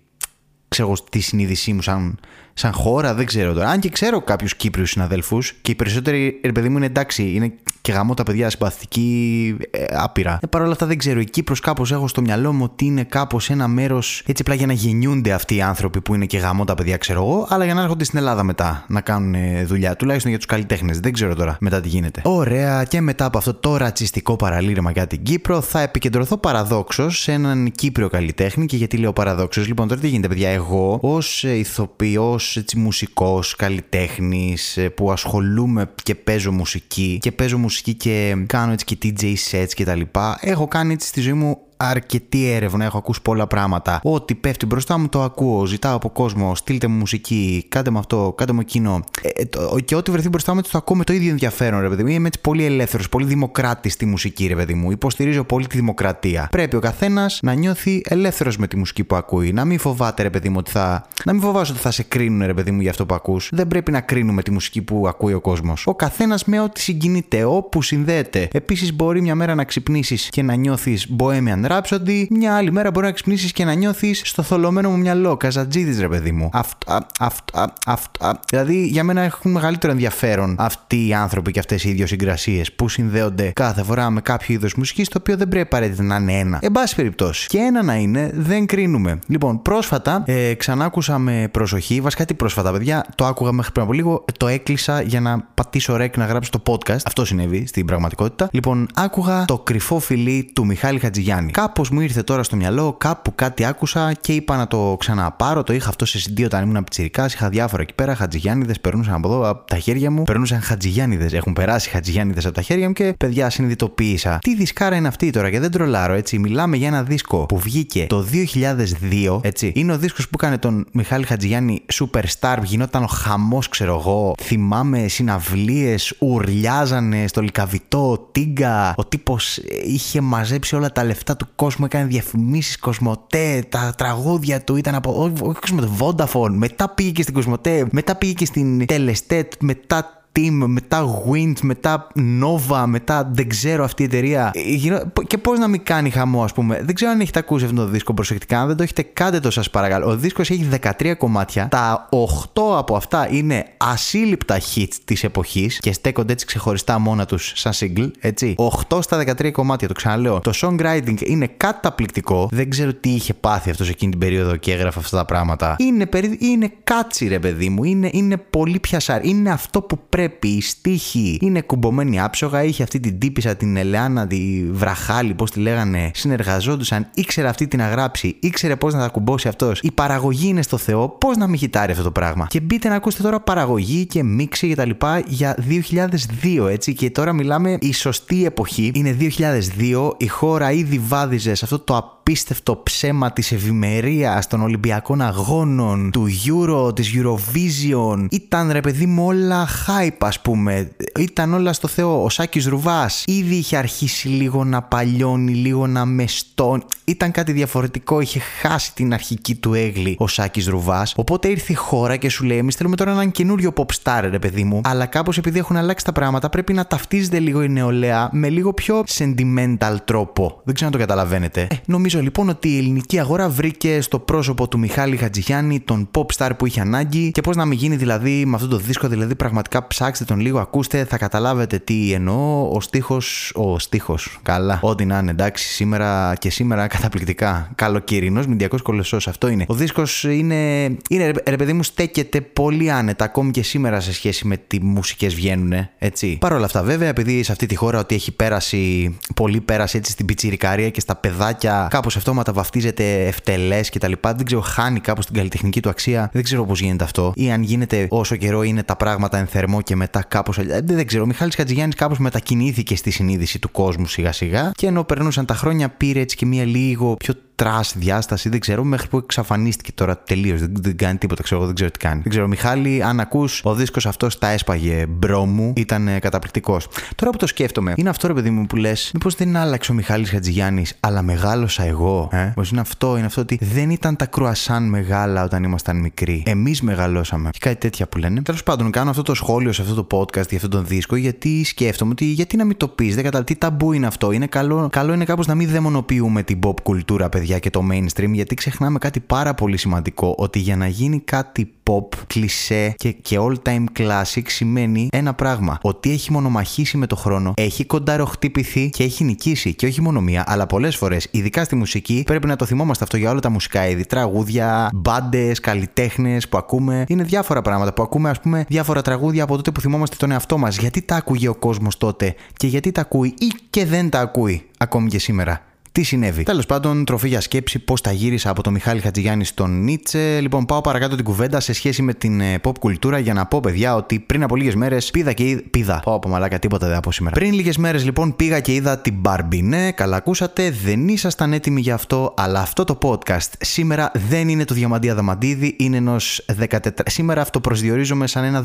ξέρω 0.72 0.96
στη 0.96 1.20
συνείδησή 1.20 1.72
μου 1.72 1.82
σαν, 1.82 2.18
σαν 2.54 2.72
χώρα, 2.72 3.14
δεν 3.14 3.26
ξέρω 3.26 3.52
τώρα. 3.52 3.68
Αν 3.68 3.80
και 3.80 3.88
ξέρω 3.88 4.20
κάποιους 4.20 4.56
Κύπριους 4.56 4.90
συναδέλφους 4.90 5.54
και 5.62 5.70
οι 5.70 5.74
περισσότεροι, 5.74 6.40
ρε 6.44 6.52
παιδί 6.52 6.68
μου, 6.68 6.76
είναι 6.76 6.86
εντάξει, 6.86 7.32
είναι 7.34 7.52
και 7.80 7.92
γαμώ 7.92 8.14
τα 8.14 8.22
παιδιά 8.22 8.50
συμπαθητική 8.50 9.56
ε, 9.70 9.84
άπειρα. 9.90 10.38
Ε, 10.42 10.46
Παρ' 10.46 10.62
όλα 10.62 10.72
αυτά 10.72 10.86
δεν 10.86 10.98
ξέρω. 10.98 11.20
Η 11.20 11.24
Κύπρος 11.24 11.60
κάπως 11.60 11.92
έχω 11.92 12.08
στο 12.08 12.20
μυαλό 12.20 12.52
μου 12.52 12.64
ότι 12.72 12.84
είναι 12.84 13.04
κάπως 13.04 13.50
ένα 13.50 13.68
μέρος 13.68 14.22
έτσι 14.26 14.42
απλά 14.42 14.54
για 14.54 14.66
να 14.66 14.72
γεννιούνται 14.72 15.32
αυτοί 15.32 15.54
οι 15.54 15.62
άνθρωποι 15.62 16.00
που 16.00 16.14
είναι 16.14 16.26
και 16.26 16.38
γαμώ 16.38 16.64
τα 16.64 16.74
παιδιά, 16.74 16.96
ξέρω 16.96 17.20
εγώ, 17.22 17.46
αλλά 17.48 17.64
για 17.64 17.74
να 17.74 17.82
έρχονται 17.82 18.04
στην 18.04 18.18
Ελλάδα 18.18 18.42
μετά 18.42 18.84
να 18.88 19.00
κάνουν 19.00 19.34
δουλειά. 19.66 19.96
Τουλάχιστον 19.96 20.30
για 20.30 20.38
τους 20.38 20.48
καλλιτέχνες. 20.48 21.00
Δεν 21.00 21.12
ξέρω 21.12 21.34
τώρα 21.34 21.56
μετά 21.60 21.80
τι 21.80 21.88
γίνεται. 21.88 22.20
Ωραία, 22.24 22.84
και 22.84 23.00
μετά 23.00 23.24
από 23.24 23.38
αυτό 23.38 23.54
το 23.54 23.76
ρατσιστικό 23.76 24.36
παραλήρημα 24.36 24.90
για 24.90 25.06
την 25.06 25.22
Κύπρο 25.22 25.60
θα 25.60 25.80
επικεντρωθώ 25.80 26.36
παραδόξως 26.36 27.20
σε 27.20 27.32
έναν 27.32 27.72
Κύπριο 27.72 28.08
καλλιτέχνη. 28.08 28.66
Και 28.66 28.76
γιατί 28.76 28.96
λέω 28.96 29.12
παραδόξως, 29.12 29.66
λοιπόν 29.66 29.88
τώρα 29.88 30.00
τι 30.00 30.08
γίνεται, 30.08 30.28
παιδιά. 30.28 30.48
Εγώ 30.48 30.98
ως 31.02 31.42
ηθοποιός, 31.42 32.41
μουσικός, 32.76 33.56
καλλιτέχνης 33.56 34.76
ε, 34.76 34.88
που 34.88 35.12
ασχολούμαι 35.12 35.90
και 36.02 36.14
παίζω 36.14 36.52
μουσική 36.52 37.18
και 37.20 37.32
παίζω 37.32 37.58
μουσική 37.58 37.70
μουσική 37.72 37.94
και 37.94 38.36
κάνω 38.46 38.72
έτσι 38.72 38.84
και 38.84 38.98
DJ 39.02 39.34
sets 39.50 39.72
και 39.74 39.84
τα 39.84 39.94
λοιπά. 39.94 40.38
Έχω 40.40 40.68
κάνει 40.68 40.92
έτσι 40.92 41.08
στη 41.08 41.20
ζωή 41.20 41.32
μου 41.32 41.58
αρκετή 41.82 42.50
έρευνα, 42.50 42.84
έχω 42.84 42.98
ακούσει 42.98 43.22
πολλά 43.22 43.46
πράγματα. 43.46 44.00
Ό,τι 44.02 44.34
πέφτει 44.34 44.66
μπροστά 44.66 44.98
μου 44.98 45.08
το 45.08 45.22
ακούω, 45.22 45.66
ζητάω 45.66 45.96
από 45.96 46.10
κόσμο, 46.10 46.54
στείλτε 46.54 46.86
μου 46.86 46.98
μουσική, 46.98 47.66
κάντε 47.68 47.90
μου 47.90 47.98
αυτό, 47.98 48.34
κάντε 48.36 48.52
μου 48.52 48.60
εκείνο. 48.60 49.04
Ε, 49.22 49.28
ε 49.76 49.80
και 49.80 49.94
ό,τι 49.94 50.10
βρεθεί 50.10 50.28
μπροστά 50.28 50.54
μου 50.54 50.60
το 50.60 50.68
ακούω 50.72 50.96
με 50.96 51.04
το 51.04 51.12
ίδιο 51.12 51.30
ενδιαφέρον, 51.30 51.80
ρε 51.80 51.88
παιδί 51.88 52.02
μου. 52.02 52.08
Είμαι 52.08 52.26
έτσι 52.26 52.40
πολύ 52.40 52.64
ελεύθερος, 52.64 53.08
πολύ 53.08 53.26
δημοκράτης 53.26 53.92
στη 53.92 54.06
μουσική, 54.06 54.46
ρε 54.46 54.54
παιδί 54.54 54.74
μου. 54.74 54.90
Υποστηρίζω 54.90 55.44
πολύ 55.44 55.66
τη 55.66 55.76
δημοκρατία. 55.76 56.48
Πρέπει 56.50 56.76
ο 56.76 56.80
καθένας 56.80 57.38
να 57.42 57.54
νιώθει 57.54 58.02
ελεύθερος 58.04 58.56
με 58.56 58.66
τη 58.66 58.76
μουσική 58.76 59.04
που 59.04 59.16
ακούει. 59.16 59.52
Να 59.52 59.64
μην 59.64 59.78
φοβάται, 59.78 60.22
ρε 60.22 60.30
παιδί 60.30 60.48
μου, 60.48 60.56
ότι 60.58 60.70
θα. 60.70 61.06
Να 61.24 61.32
μην 61.32 61.42
φοβάσαι 61.42 61.72
ότι 61.72 61.80
θα 61.80 61.90
σε 61.90 62.02
κρίνουν, 62.02 62.46
ρε 62.46 62.54
παιδί 62.54 62.70
μου, 62.70 62.80
για 62.80 62.90
αυτό 62.90 63.06
που 63.06 63.14
ακούς. 63.14 63.48
Δεν 63.52 63.68
πρέπει 63.68 63.90
να 63.90 64.00
κρίνουμε 64.00 64.42
τη 64.42 64.50
μουσική 64.50 64.82
που 64.82 65.08
ακούει 65.08 65.32
ο 65.32 65.40
κόσμος. 65.40 65.86
Ο 65.86 65.94
καθένας 65.94 66.44
με 66.44 66.60
ό,τι 66.60 66.80
συγκινείται, 66.80 67.44
όπου 67.44 67.82
συνδέεται. 67.82 68.48
Επίσης, 68.52 68.94
μπορεί 68.94 69.20
μια 69.20 69.34
μέρα 69.34 69.54
να 69.54 69.64
ξυπνήσεις 69.64 70.28
και 70.28 70.42
να 70.42 70.54
νιώθεις 70.54 71.08
Bohemian 71.18 71.70
Rhapsody, 71.72 72.26
μια 72.30 72.56
άλλη 72.56 72.72
μέρα 72.72 72.90
μπορεί 72.90 73.06
να 73.06 73.12
ξυπνήσεις 73.12 73.52
και 73.52 73.64
να 73.64 73.72
νιώθεις 73.72 74.22
στο 74.24 74.42
θολωμένο 74.42 74.90
μου 74.90 74.98
μυαλό. 74.98 75.36
Καζατζίδης, 75.36 76.00
ρε 76.00 76.08
παιδί 76.08 76.32
μου. 76.32 76.50
Αυτό, 76.52 76.98
αυτό, 77.20 77.64
αυτό. 77.86 78.32
Δηλαδή 78.50 78.86
για 78.86 79.04
μένα 79.04 79.20
έχουν 79.20 79.50
μεγαλύτερο 79.50 79.92
ενδιαφέρον 79.92 80.56
αυτοί 80.58 81.06
οι 81.06 81.14
άνθρωποι 81.14 81.50
και 81.50 81.58
αυτές 81.58 81.84
οι 81.84 81.88
ιδιοσυγκρασίες 81.88 82.72
που 82.72 82.88
συνδέονται 82.88 83.52
κάθε 83.54 83.82
φορά 83.82 84.10
με 84.10 84.20
κάποιο 84.20 84.54
είδος 84.54 84.74
μουσικής, 84.74 85.08
το 85.08 85.18
οποίο 85.20 85.36
δεν 85.36 85.48
πρέπει 85.48 85.66
απαραίτητα 85.66 86.02
να 86.02 86.16
είναι 86.16 86.38
ένα. 86.38 86.58
Εν 86.62 86.72
πάση 86.72 86.94
περιπτώσει. 86.94 87.46
Και 87.46 87.58
ένα 87.58 87.82
να 87.82 87.94
είναι, 87.94 88.30
δεν 88.34 88.66
κρίνουμε. 88.66 89.18
Λοιπόν, 89.26 89.62
πρόσφατα 89.62 90.22
ε, 90.26 90.54
ξανάκουσα 90.54 91.18
με 91.18 91.48
προσοχή, 91.50 92.00
βασικά 92.00 92.24
τι 92.24 92.34
πρόσφατα, 92.34 92.72
παιδιά, 92.72 93.06
το 93.14 93.26
άκουγα 93.26 93.52
μέχρι 93.52 93.72
πριν 93.72 93.84
από 93.84 93.92
λίγο, 93.92 94.24
το 94.36 94.46
έκλεισα 94.46 95.02
για 95.02 95.20
να 95.20 95.40
πατήσω 95.54 95.96
ρεκ 95.96 96.16
να 96.16 96.26
γράψω 96.26 96.50
το 96.50 96.62
podcast. 96.66 97.00
Αυτό 97.04 97.24
συνέβη 97.24 97.66
στην 97.66 97.86
πραγματικότητα. 97.86 98.48
Λοιπόν, 98.52 98.88
άκουγα 98.94 99.44
το 99.44 99.58
κρυφό 99.58 99.98
φιλί 99.98 100.50
του 100.54 100.66
Μιχάλη 100.66 100.98
Χατζηγιάννη. 100.98 101.51
Κάπως 101.52 101.90
μου 101.90 102.00
ήρθε 102.00 102.22
τώρα 102.22 102.42
στο 102.42 102.56
μυαλό, 102.56 102.92
κάπου 102.98 103.34
κάτι 103.34 103.64
άκουσα 103.64 104.12
και 104.20 104.32
είπα 104.32 104.56
να 104.56 104.66
το 104.66 104.96
ξαναπάρω. 104.98 105.62
Το 105.62 105.72
είχα 105.72 105.88
αυτό 105.88 106.04
σε 106.04 106.18
CD 106.26 106.44
όταν 106.44 106.62
ήμουν 106.62 106.84
πιτσυρικά. 106.84 107.26
Είχα 107.26 107.48
διάφορα 107.48 107.82
εκεί 107.82 107.94
πέρα. 107.94 108.14
Χατζηγιάννηδε 108.14 108.74
περνούσαν 108.80 109.14
από 109.14 109.28
εδώ 109.28 109.48
από 109.48 109.66
τα 109.66 109.78
χέρια 109.78 110.10
μου. 110.10 110.22
Περνούσαν 110.22 110.60
χατζηγιάννηδε. 110.60 111.36
Έχουν 111.36 111.52
περάσει 111.52 111.90
χατζηγιάννηδε 111.90 112.40
από 112.44 112.54
τα 112.54 112.62
χέρια 112.62 112.86
μου 112.86 112.92
και 112.92 113.14
παιδιά 113.18 113.50
συνειδητοποίησα. 113.50 114.38
Τι 114.40 114.54
δισκάρα 114.54 114.96
είναι 114.96 115.08
αυτή 115.08 115.30
τώρα 115.30 115.50
και 115.50 115.60
δεν 115.60 115.70
τρολάρω 115.70 116.12
έτσι. 116.12 116.38
Μιλάμε 116.38 116.76
για 116.76 116.86
ένα 116.86 117.02
δίσκο 117.02 117.46
που 117.46 117.58
βγήκε 117.58 118.06
το 118.08 118.26
2002. 118.32 119.40
Έτσι. 119.42 119.72
Είναι 119.74 119.92
ο 119.92 119.98
δίσκος 119.98 120.24
που 120.24 120.36
έκανε 120.40 120.58
τον 120.58 120.86
Μιχάλη 120.92 121.24
Χατζηγιάννη 121.24 121.82
Superstar. 121.92 122.56
Γινόταν 122.62 123.02
ο 123.02 123.06
χαμός, 123.06 123.68
ξέρω 123.68 123.98
εγώ. 123.98 124.34
Θυμάμαι 124.42 125.08
συναυλίες, 125.08 126.14
ουρλιάζανε 126.18 127.26
στο 127.26 127.40
λικαβιτό, 127.40 128.28
τίγκα. 128.32 128.94
Ο 128.96 129.04
τύπος 129.04 129.56
είχε 129.84 130.20
μαζέψει 130.20 130.76
όλα 130.76 130.92
τα 130.92 131.04
λεφτά 131.04 131.36
του 131.42 131.48
κόσμου, 131.54 131.84
έκανε 131.84 132.04
διαφημίσεις 132.04 132.78
Κοσμοτέ, 132.78 133.66
τα 133.68 133.94
τραγούδια 133.96 134.62
του 134.62 134.76
ήταν 134.76 134.94
από. 134.94 135.32
Όχι 135.40 135.58
Κοσμοτέ, 135.60 135.88
Vodafone. 135.98 136.52
Μετά 136.52 136.88
πήγε 136.88 137.10
και 137.10 137.22
στην 137.22 137.34
Κοσμοτέ, 137.34 137.86
μετά 137.92 138.16
πήγε 138.16 138.32
και 138.32 138.44
στην 138.44 138.86
Τελεστέτ, 138.86 139.52
μετά 139.60 140.21
Team, 140.36 140.64
μετά 140.66 141.22
Wind, 141.30 141.60
μετά 141.62 142.06
Nova, 142.16 142.84
μετά 142.86 143.30
δεν 143.32 143.48
ξέρω 143.48 143.84
αυτή 143.84 144.02
η 144.02 144.04
εταιρεία. 144.04 144.50
Ε, 144.54 145.22
και 145.26 145.38
πώς 145.38 145.58
να 145.58 145.68
μην 145.68 145.82
κάνει 145.82 146.10
χαμό, 146.10 146.44
ας 146.44 146.52
πούμε. 146.52 146.82
Δεν 146.84 146.94
ξέρω 146.94 147.10
αν 147.10 147.20
έχετε 147.20 147.38
ακούσει 147.38 147.64
αυτό 147.64 147.76
το 147.76 147.86
δίσκο 147.86 148.14
προσεκτικά. 148.14 148.60
Αν 148.60 148.66
δεν 148.66 148.76
το 148.76 148.82
έχετε, 148.82 149.02
κάντε 149.02 149.40
το 149.40 149.50
σας 149.50 149.70
παρακαλώ. 149.70 150.08
Ο 150.08 150.16
δίσκος 150.16 150.50
έχει 150.50 150.68
13 150.98 151.14
κομμάτια. 151.18 151.68
Τα 151.68 152.08
8 152.10 152.76
από 152.76 152.96
αυτά 152.96 153.28
είναι 153.30 153.64
ασύλληπτα 153.76 154.60
hits 154.74 154.94
της 155.04 155.24
εποχής 155.24 155.78
και 155.78 155.92
στέκονται 155.92 156.32
έτσι 156.32 156.46
ξεχωριστά 156.46 156.98
μόνα 156.98 157.26
τους 157.26 157.52
σαν 157.54 157.72
single. 157.74 158.10
Έτσι. 158.20 158.54
8 158.88 159.02
στα 159.02 159.24
13 159.24 159.50
κομμάτια, 159.52 159.88
το 159.88 159.94
ξαναλέω. 159.94 160.40
Το 160.40 160.52
songwriting 160.54 161.20
είναι 161.20 161.46
καταπληκτικό. 161.56 162.48
Δεν 162.50 162.70
ξέρω 162.70 162.94
τι 162.94 163.10
είχε 163.10 163.34
πάθει 163.34 163.70
αυτός 163.70 163.88
εκείνη 163.88 164.10
την 164.10 164.20
περίοδο 164.20 164.56
και 164.56 164.72
έγραφε 164.72 164.98
αυτά 164.98 165.16
τα 165.16 165.24
πράγματα. 165.24 165.76
Είναι, 165.78 166.06
περί... 166.06 166.38
είναι 166.40 166.72
κάτσι, 166.84 167.28
ρε 167.28 167.38
παιδί 167.38 167.68
μου. 167.68 167.84
Είναι, 167.84 168.10
είναι 168.12 168.36
πολύ 168.36 168.78
πιασάρι. 168.78 169.28
Είναι 169.28 169.50
αυτό 169.50 169.82
που 169.82 169.98
πρέπει 170.08 170.21
πρέπει, 170.28 170.48
η 170.48 170.60
στίχη 170.60 171.38
είναι 171.40 171.60
κουμπωμένη 171.60 172.20
άψογα. 172.20 172.64
Είχε 172.64 172.82
αυτή 172.82 173.00
την 173.00 173.18
τύπησα 173.18 173.56
την 173.56 173.76
Ελεάνα, 173.76 174.26
τη 174.26 174.64
Βραχάλη, 174.70 175.34
πώς 175.34 175.50
τη 175.50 175.60
λέγανε. 175.60 176.10
Συνεργαζόντουσαν, 176.14 177.08
ήξερε 177.14 177.48
αυτή 177.48 177.68
την 177.68 177.82
αγράψει, 177.82 178.36
ήξερε 178.40 178.76
πώς 178.76 178.94
να 178.94 179.00
τα 179.00 179.08
κουμπώσει 179.08 179.48
αυτός. 179.48 179.80
Η 179.82 179.90
παραγωγή 179.90 180.48
είναι 180.48 180.62
στο 180.62 180.76
Θεό, 180.76 181.08
πώς 181.08 181.36
να 181.36 181.46
μην 181.46 181.58
χιτάρει 181.58 181.92
αυτό 181.92 182.04
το 182.04 182.10
πράγμα. 182.10 182.46
Και 182.50 182.60
μπείτε 182.60 182.88
να 182.88 182.94
ακούσετε 182.94 183.22
τώρα 183.22 183.40
παραγωγή 183.40 184.06
και 184.06 184.22
μίξη 184.22 184.68
και 184.68 184.74
τα 184.74 184.84
λοιπά 184.84 185.22
για 185.26 185.56
2002, 185.68 186.68
έτσι. 186.70 186.94
Και 186.94 187.10
τώρα 187.10 187.32
μιλάμε 187.32 187.76
η 187.80 187.92
σωστή 187.92 188.44
εποχή. 188.44 188.90
Είναι 188.94 189.16
2002, 189.20 190.12
η 190.16 190.26
χώρα 190.26 190.72
ήδη 190.72 190.98
βάδιζε 190.98 191.54
σε 191.54 191.64
αυτό 191.64 191.78
το 191.78 191.96
απίστευτο 192.22 192.80
ψέμα 192.82 193.32
της 193.32 193.52
ευημερία 193.52 194.44
των 194.48 194.62
Ολυμπιακών 194.62 195.20
Αγώνων, 195.20 196.10
του 196.10 196.26
Euro, 196.46 196.94
της 196.94 197.12
Eurovision. 197.14 198.26
Ήταν 198.30 198.70
ρε 198.70 198.80
παιδί 198.80 199.06
μου 199.06 199.24
όλα 199.24 199.68
hype 199.86 200.16
ας 200.18 200.40
πούμε. 200.40 200.90
Ήταν 201.18 201.54
όλα 201.54 201.72
στο 201.72 201.88
Θεό. 201.88 202.24
Ο 202.24 202.28
Σάκης 202.28 202.66
Ρουβάς 202.66 203.24
ήδη 203.26 203.54
είχε 203.54 203.76
αρχίσει 203.76 204.28
λίγο 204.28 204.64
να 204.64 204.82
παλιώνει, 204.82 205.52
λίγο 205.52 205.86
να 205.86 206.04
μεστώνει. 206.04 206.82
Ήταν 207.04 207.30
κάτι 207.30 207.52
διαφορετικό, 207.52 208.20
είχε 208.20 208.38
χάσει 208.38 208.94
την 208.94 209.12
αρχική 209.12 209.54
του 209.54 209.74
έγκλη 209.74 210.16
ο 210.18 210.26
Σάκης 210.26 210.66
Ρουβάς. 210.66 211.14
Οπότε 211.16 211.48
ήρθε 211.48 211.72
η 211.72 211.76
χώρα 211.76 212.16
και 212.16 212.28
σου 212.28 212.44
λέει: 212.44 212.58
Εμείς 212.58 212.74
θέλουμε 212.74 212.96
τώρα 212.96 213.10
έναν 213.10 213.30
καινούριο 213.30 213.72
pop 213.76 213.86
star, 214.02 214.28
ρε 214.30 214.38
παιδί 214.38 214.64
μου. 214.64 214.80
Αλλά 214.84 215.06
κάπως 215.06 215.38
επειδή 215.38 215.58
έχουν 215.58 215.76
αλλάξει 215.76 216.04
τα 216.04 216.12
πράγματα, 216.12 216.48
πρέπει 216.48 216.72
να 216.72 216.86
ταυτίζεται 216.86 217.38
λίγο 217.38 217.62
η 217.62 217.68
νεολαία 217.68 218.28
με 218.32 218.48
λίγο 218.48 218.72
πιο 218.72 219.04
sentimental 219.18 219.96
τρόπο. 220.04 220.60
Δεν 220.64 220.74
ξέρω 220.74 220.90
αν 220.92 220.92
το 220.92 220.98
καταλαβαίνετε. 220.98 221.66
Ε, 221.70 221.76
νομίζω 221.84 222.11
λοιπόν 222.20 222.48
ότι 222.48 222.68
η 222.68 222.78
ελληνική 222.78 223.18
αγορά 223.18 223.48
βρήκε 223.48 224.00
στο 224.00 224.18
πρόσωπο 224.18 224.68
του 224.68 224.78
Μιχάλη 224.78 225.16
Χατζηγιάννη 225.16 225.80
τον 225.80 226.08
pop 226.14 226.26
star 226.36 226.50
που 226.58 226.66
είχε 226.66 226.80
ανάγκη 226.80 227.30
και 227.30 227.40
πώς 227.40 227.56
να 227.56 227.64
μην 227.64 227.78
γίνει 227.78 227.96
δηλαδή 227.96 228.44
με 228.46 228.54
αυτό 228.54 228.68
το 228.68 228.76
δίσκο. 228.76 229.08
Δηλαδή 229.08 229.34
πραγματικά 229.34 229.86
ψάξτε 229.86 230.24
τον 230.24 230.40
λίγο, 230.40 230.58
ακούστε, 230.58 231.04
θα 231.04 231.18
καταλάβετε 231.18 231.78
τι 231.78 232.12
εννοώ. 232.12 232.68
Ο 232.72 232.80
στίχος. 232.80 233.52
Ο 233.54 233.78
στίχος. 233.78 234.38
Καλά. 234.42 234.78
Ό,τι 234.82 235.04
να 235.04 235.18
είναι 235.18 235.30
εντάξει, 235.30 235.68
σήμερα 235.68 236.34
και 236.38 236.50
σήμερα 236.50 236.86
καταπληκτικά. 236.86 237.70
Καλοκαιρινός 237.74 238.46
μηντιακό 238.46 238.82
κολοσσό. 238.82 239.16
Αυτό 239.16 239.48
είναι. 239.48 239.64
Ο 239.68 239.74
δίσκος 239.74 240.24
είναι, 240.24 240.84
είναι 241.08 241.32
ρε 241.46 241.56
παιδί 241.56 241.72
μου, 241.72 241.82
στέκεται 241.82 242.40
πολύ 242.40 242.90
άνετα 242.90 243.24
ακόμη 243.24 243.50
και 243.50 243.62
σήμερα 243.62 244.00
σε 244.00 244.12
σχέση 244.12 244.46
με 244.46 244.56
τι 244.56 244.82
μουσικές 244.82 245.34
βγαίνουν, 245.34 245.72
έτσι. 245.98 246.36
Παρ' 246.40 246.52
όλα 246.52 246.64
αυτά, 246.64 246.82
βέβαια, 246.82 247.08
επειδή 247.08 247.42
σε 247.42 247.52
αυτή 247.52 247.66
τη 247.66 247.74
χώρα 247.74 247.98
ότι 247.98 248.14
έχει 248.14 248.32
πέρασει, 248.32 249.16
πολύ 249.34 249.60
πέρασε 249.60 249.96
έτσι 249.96 250.12
στην 250.12 250.26
πιτσιρικαρία 250.26 250.90
και 250.90 251.00
στα 251.00 251.16
παιδάκια, 251.16 251.88
κάπως 252.02 252.16
αυτόματα 252.16 252.52
βαφτίζεται 252.52 253.26
ευτελές 253.26 253.90
κτλ. 253.90 254.12
Δεν 254.20 254.44
ξέρω, 254.44 254.60
χάνει 254.60 255.00
κάπως 255.00 255.26
την 255.26 255.34
καλλιτεχνική 255.34 255.80
του 255.80 255.88
αξία. 255.88 256.30
Δεν 256.32 256.42
ξέρω 256.42 256.64
πώς 256.64 256.80
γίνεται 256.80 257.04
αυτό. 257.04 257.32
Ή 257.36 257.50
αν 257.50 257.62
γίνεται 257.62 258.06
όσο 258.10 258.36
καιρό 258.36 258.62
είναι 258.62 258.82
τα 258.82 258.96
πράγματα 258.96 259.38
εν 259.38 259.46
θερμό 259.46 259.82
και 259.82 259.96
μετά 259.96 260.24
κάπως. 260.28 260.58
Δεν 260.84 261.06
ξέρω. 261.06 261.22
Ο 261.22 261.26
Μιχάλης 261.26 261.54
Χατζηγιάννης 261.54 261.94
κάπως 261.94 262.18
μετακινήθηκε 262.18 262.96
στη 262.96 263.10
συνείδηση 263.10 263.58
του 263.58 263.70
κόσμου 263.70 264.06
σιγά 264.06 264.32
σιγά 264.32 264.70
και 264.74 264.86
ενώ 264.86 265.04
περνούσαν 265.04 265.46
τα 265.46 265.54
χρόνια 265.54 265.88
πήρε 265.88 266.20
έτσι 266.20 266.36
και 266.36 266.46
μία 266.46 266.64
λίγο 266.64 267.14
πιο 267.14 267.34
trash 267.54 267.94
διάσταση, 267.96 268.48
δεν 268.48 268.60
ξέρω, 268.60 268.84
μέχρι 268.84 269.08
που 269.08 269.16
εξαφανίστηκε 269.16 269.92
τώρα 269.92 270.18
τελείως. 270.18 270.60
Δεν, 270.60 270.72
δεν 270.80 270.96
κάνει 270.96 271.18
τίποτα, 271.18 271.42
ξέρω, 271.42 271.66
δεν 271.66 271.74
ξέρω 271.74 271.90
τι 271.90 271.98
κάνει. 271.98 272.20
Δεν 272.22 272.30
ξέρω, 272.30 272.48
Μιχάλη, 272.48 273.02
αν 273.02 273.20
ακούς, 273.20 273.60
ο 273.64 273.74
δίσκος 273.74 274.06
αυτός 274.06 274.38
τα 274.38 274.48
έσπαγε 274.48 275.06
bro 275.06 275.44
μου, 275.44 275.72
ήταν 275.76 276.08
ε, 276.08 276.18
καταπληκτικός. 276.18 276.88
Τώρα 277.14 277.30
που 277.30 277.38
το 277.38 277.46
σκέφτομαι, 277.46 277.92
είναι 277.96 278.08
αυτό 278.08 278.26
ρε 278.26 278.34
παιδί 278.34 278.50
μου 278.50 278.66
που 278.66 278.76
λες, 278.76 279.10
μήπως 279.14 279.34
δεν 279.34 279.56
άλλαξε 279.56 279.92
ο 279.92 279.94
Μιχάλης 279.94 280.30
Χατζηγιάννης, 280.30 280.96
αλλά 281.00 281.22
μεγάλωσα 281.22 281.84
εγώ. 281.84 282.28
Ε; 282.32 282.52
Πώς 282.54 282.62
είναι 282.72 282.80
αυτό, 282.80 283.16
είναι 283.16 283.26
αυτό 283.26 283.40
ότι 283.40 283.58
δεν 283.60 283.90
ήταν 283.90 284.16
τα 284.16 284.26
κρουασάν 284.26 284.88
μεγάλα 284.88 285.44
όταν 285.44 285.64
ήμασταν 285.64 285.96
μικροί. 285.96 286.42
Εμείς 286.46 286.82
μεγαλώσαμε. 286.82 287.50
Και 287.50 287.58
κάτι 287.58 287.76
τέτοια 287.76 288.08
που 288.08 288.18
λένε. 288.18 288.42
Τέλος 288.42 288.62
πάντων, 288.62 288.90
κάνω 288.90 289.10
αυτό 289.10 289.22
το 289.22 289.34
σχόλιο 289.34 289.72
σε 289.72 289.82
αυτό 289.82 290.04
το 290.04 290.18
podcast 290.18 290.48
για 290.48 290.56
αυτόν 290.56 290.70
τον 290.70 290.86
δίσκο, 290.86 291.16
γιατί 291.16 291.64
σκέφτομαι 291.64 292.10
ότι 292.10 292.24
γιατί 292.24 292.56
να 292.56 292.64
μην 292.64 292.76
το 292.76 292.88
πεις, 292.88 293.14
δεν 293.14 293.24
καταλαβαίνω 293.24 293.44
τι 293.44 293.54
ταμπού 293.54 293.92
είναι 293.92 294.06
αυτό. 294.06 294.32
Είναι 294.32 294.46
καλό, 294.46 294.88
καλό 294.92 295.12
είναι 295.12 295.24
κάπως 295.24 295.46
να 295.46 295.54
μην 295.54 295.68
δαιμονοποιούμε 295.68 296.42
την 296.42 296.58
pop 296.62 296.80
κουλτούρα, 296.82 297.28
παιδιά 297.28 297.51
και 297.58 297.70
το 297.70 297.82
mainstream, 297.92 298.30
γιατί 298.30 298.54
ξεχνάμε 298.54 298.98
κάτι 298.98 299.20
πάρα 299.20 299.54
πολύ 299.54 299.76
σημαντικό, 299.76 300.34
ότι 300.38 300.58
για 300.58 300.76
να 300.76 300.86
γίνει 300.86 301.20
κάτι 301.20 301.72
pop, 301.90 302.06
κλισέ 302.26 302.94
και, 302.96 303.10
και 303.10 303.38
all 303.40 303.54
time 303.68 303.84
classic 303.98 304.42
σημαίνει 304.46 305.08
ένα 305.12 305.34
πράγμα. 305.34 305.78
Ότι 305.82 306.10
έχει 306.10 306.32
μονομαχήσει 306.32 306.96
με 306.96 307.06
το 307.06 307.16
χρόνο, 307.16 307.52
έχει 307.56 307.84
κονταροχτύπηθει 307.84 308.90
και 308.90 309.04
έχει 309.04 309.24
νικήσει. 309.24 309.74
Και 309.74 309.86
όχι 309.86 310.00
μόνο 310.00 310.20
μία, 310.20 310.44
αλλά 310.46 310.66
πολλές 310.66 310.96
φορές, 310.96 311.28
ειδικά 311.30 311.64
στη 311.64 311.76
μουσική, 311.76 312.22
πρέπει 312.26 312.46
να 312.46 312.56
το 312.56 312.64
θυμόμαστε 312.64 313.04
αυτό 313.04 313.16
για 313.16 313.30
όλα 313.30 313.40
τα 313.40 313.50
μουσικά 313.50 313.88
είδη. 313.88 314.06
Τραγούδια, 314.06 314.90
μπάντες, 314.94 315.60
καλλιτέχνες 315.60 316.48
που 316.48 316.56
ακούμε. 316.56 317.04
Είναι 317.08 317.22
διάφορα 317.22 317.62
πράγματα 317.62 317.92
που 317.92 318.02
ακούμε, 318.02 318.30
ας 318.30 318.40
πούμε, 318.40 318.64
διάφορα 318.68 319.02
τραγούδια 319.02 319.42
από 319.42 319.56
τότε 319.56 319.70
που 319.70 319.80
θυμόμαστε 319.80 320.16
τον 320.18 320.30
εαυτό 320.30 320.58
μας. 320.58 320.76
Γιατί 320.78 321.02
τα 321.02 321.16
ακούγε 321.16 321.48
ο 321.48 321.54
κόσμος 321.54 321.98
τότε 321.98 322.34
και 322.56 322.66
γιατί 322.66 322.92
τα 322.92 323.00
ακούει 323.00 323.34
ή 323.38 323.46
και 323.70 323.84
δεν 323.86 324.10
τα 324.10 324.20
ακούει 324.20 324.62
ακόμη 324.78 325.08
και 325.08 325.18
σήμερα; 325.18 325.60
Τι 325.92 326.02
συνέβη; 326.02 326.42
Τέλος 326.42 326.66
πάντων, 326.66 327.04
τροφή 327.04 327.28
για 327.28 327.40
σκέψη 327.40 327.78
πώς 327.78 328.00
τα 328.00 328.12
γύρισα 328.12 328.50
από 328.50 328.62
τον 328.62 328.72
Μιχάλη 328.72 329.00
Χατζηγιάννη 329.00 329.44
στον 329.44 329.82
Νίτσε. 329.82 330.40
Λοιπόν, 330.40 330.64
πάω 330.66 330.80
παρακάτω 330.80 331.16
την 331.16 331.24
κουβέντα 331.24 331.60
σε 331.60 331.72
σχέση 331.72 332.02
με 332.02 332.14
την 332.14 332.40
ε, 332.40 332.60
pop 332.62 332.78
κουλτούρα 332.78 333.18
για 333.18 333.32
να 333.32 333.46
πω, 333.46 333.60
παιδιά, 333.60 333.94
ότι 333.94 334.18
πριν 334.18 334.42
από 334.42 334.56
λίγες 334.56 334.74
μέρες 334.74 335.10
πήγα 335.10 335.32
και 335.32 335.48
είδα. 335.48 335.62
Πίδα. 335.70 336.00
Πάω 336.04 336.14
από 336.14 336.28
μαλάκα, 336.28 336.58
τίποτα 336.58 336.86
δεν 336.86 336.96
από 336.96 337.12
σήμερα. 337.12 337.34
Πριν 337.34 337.52
λίγες 337.52 337.76
μέρες 337.76 338.04
λοιπόν 338.04 338.36
πήγα 338.36 338.60
και 338.60 338.74
είδα 338.74 338.98
την 338.98 339.14
Barbie. 339.22 339.62
Ναι, 339.62 339.92
καλά 339.92 340.16
ακούσατε, 340.16 340.70
δεν 340.84 341.08
ήσασταν 341.08 341.52
έτοιμοι 341.52 341.80
γι' 341.80 341.90
αυτό, 341.90 342.34
αλλά 342.36 342.60
αυτό 342.60 342.84
το 342.84 342.98
podcast 343.02 343.50
σήμερα 343.60 344.10
δεν 344.28 344.48
είναι 344.48 344.64
το 344.64 344.74
Διαμαντία 344.74 345.14
Δαμαντίδη, 345.14 345.76
είναι 345.78 345.96
ενός 345.96 346.44
14. 346.68 346.76
Σήμερα 347.06 347.40
αυτό 347.40 347.60
προσδιορίζομαι 347.60 348.26
σαν 348.26 348.44
ένα 348.44 348.64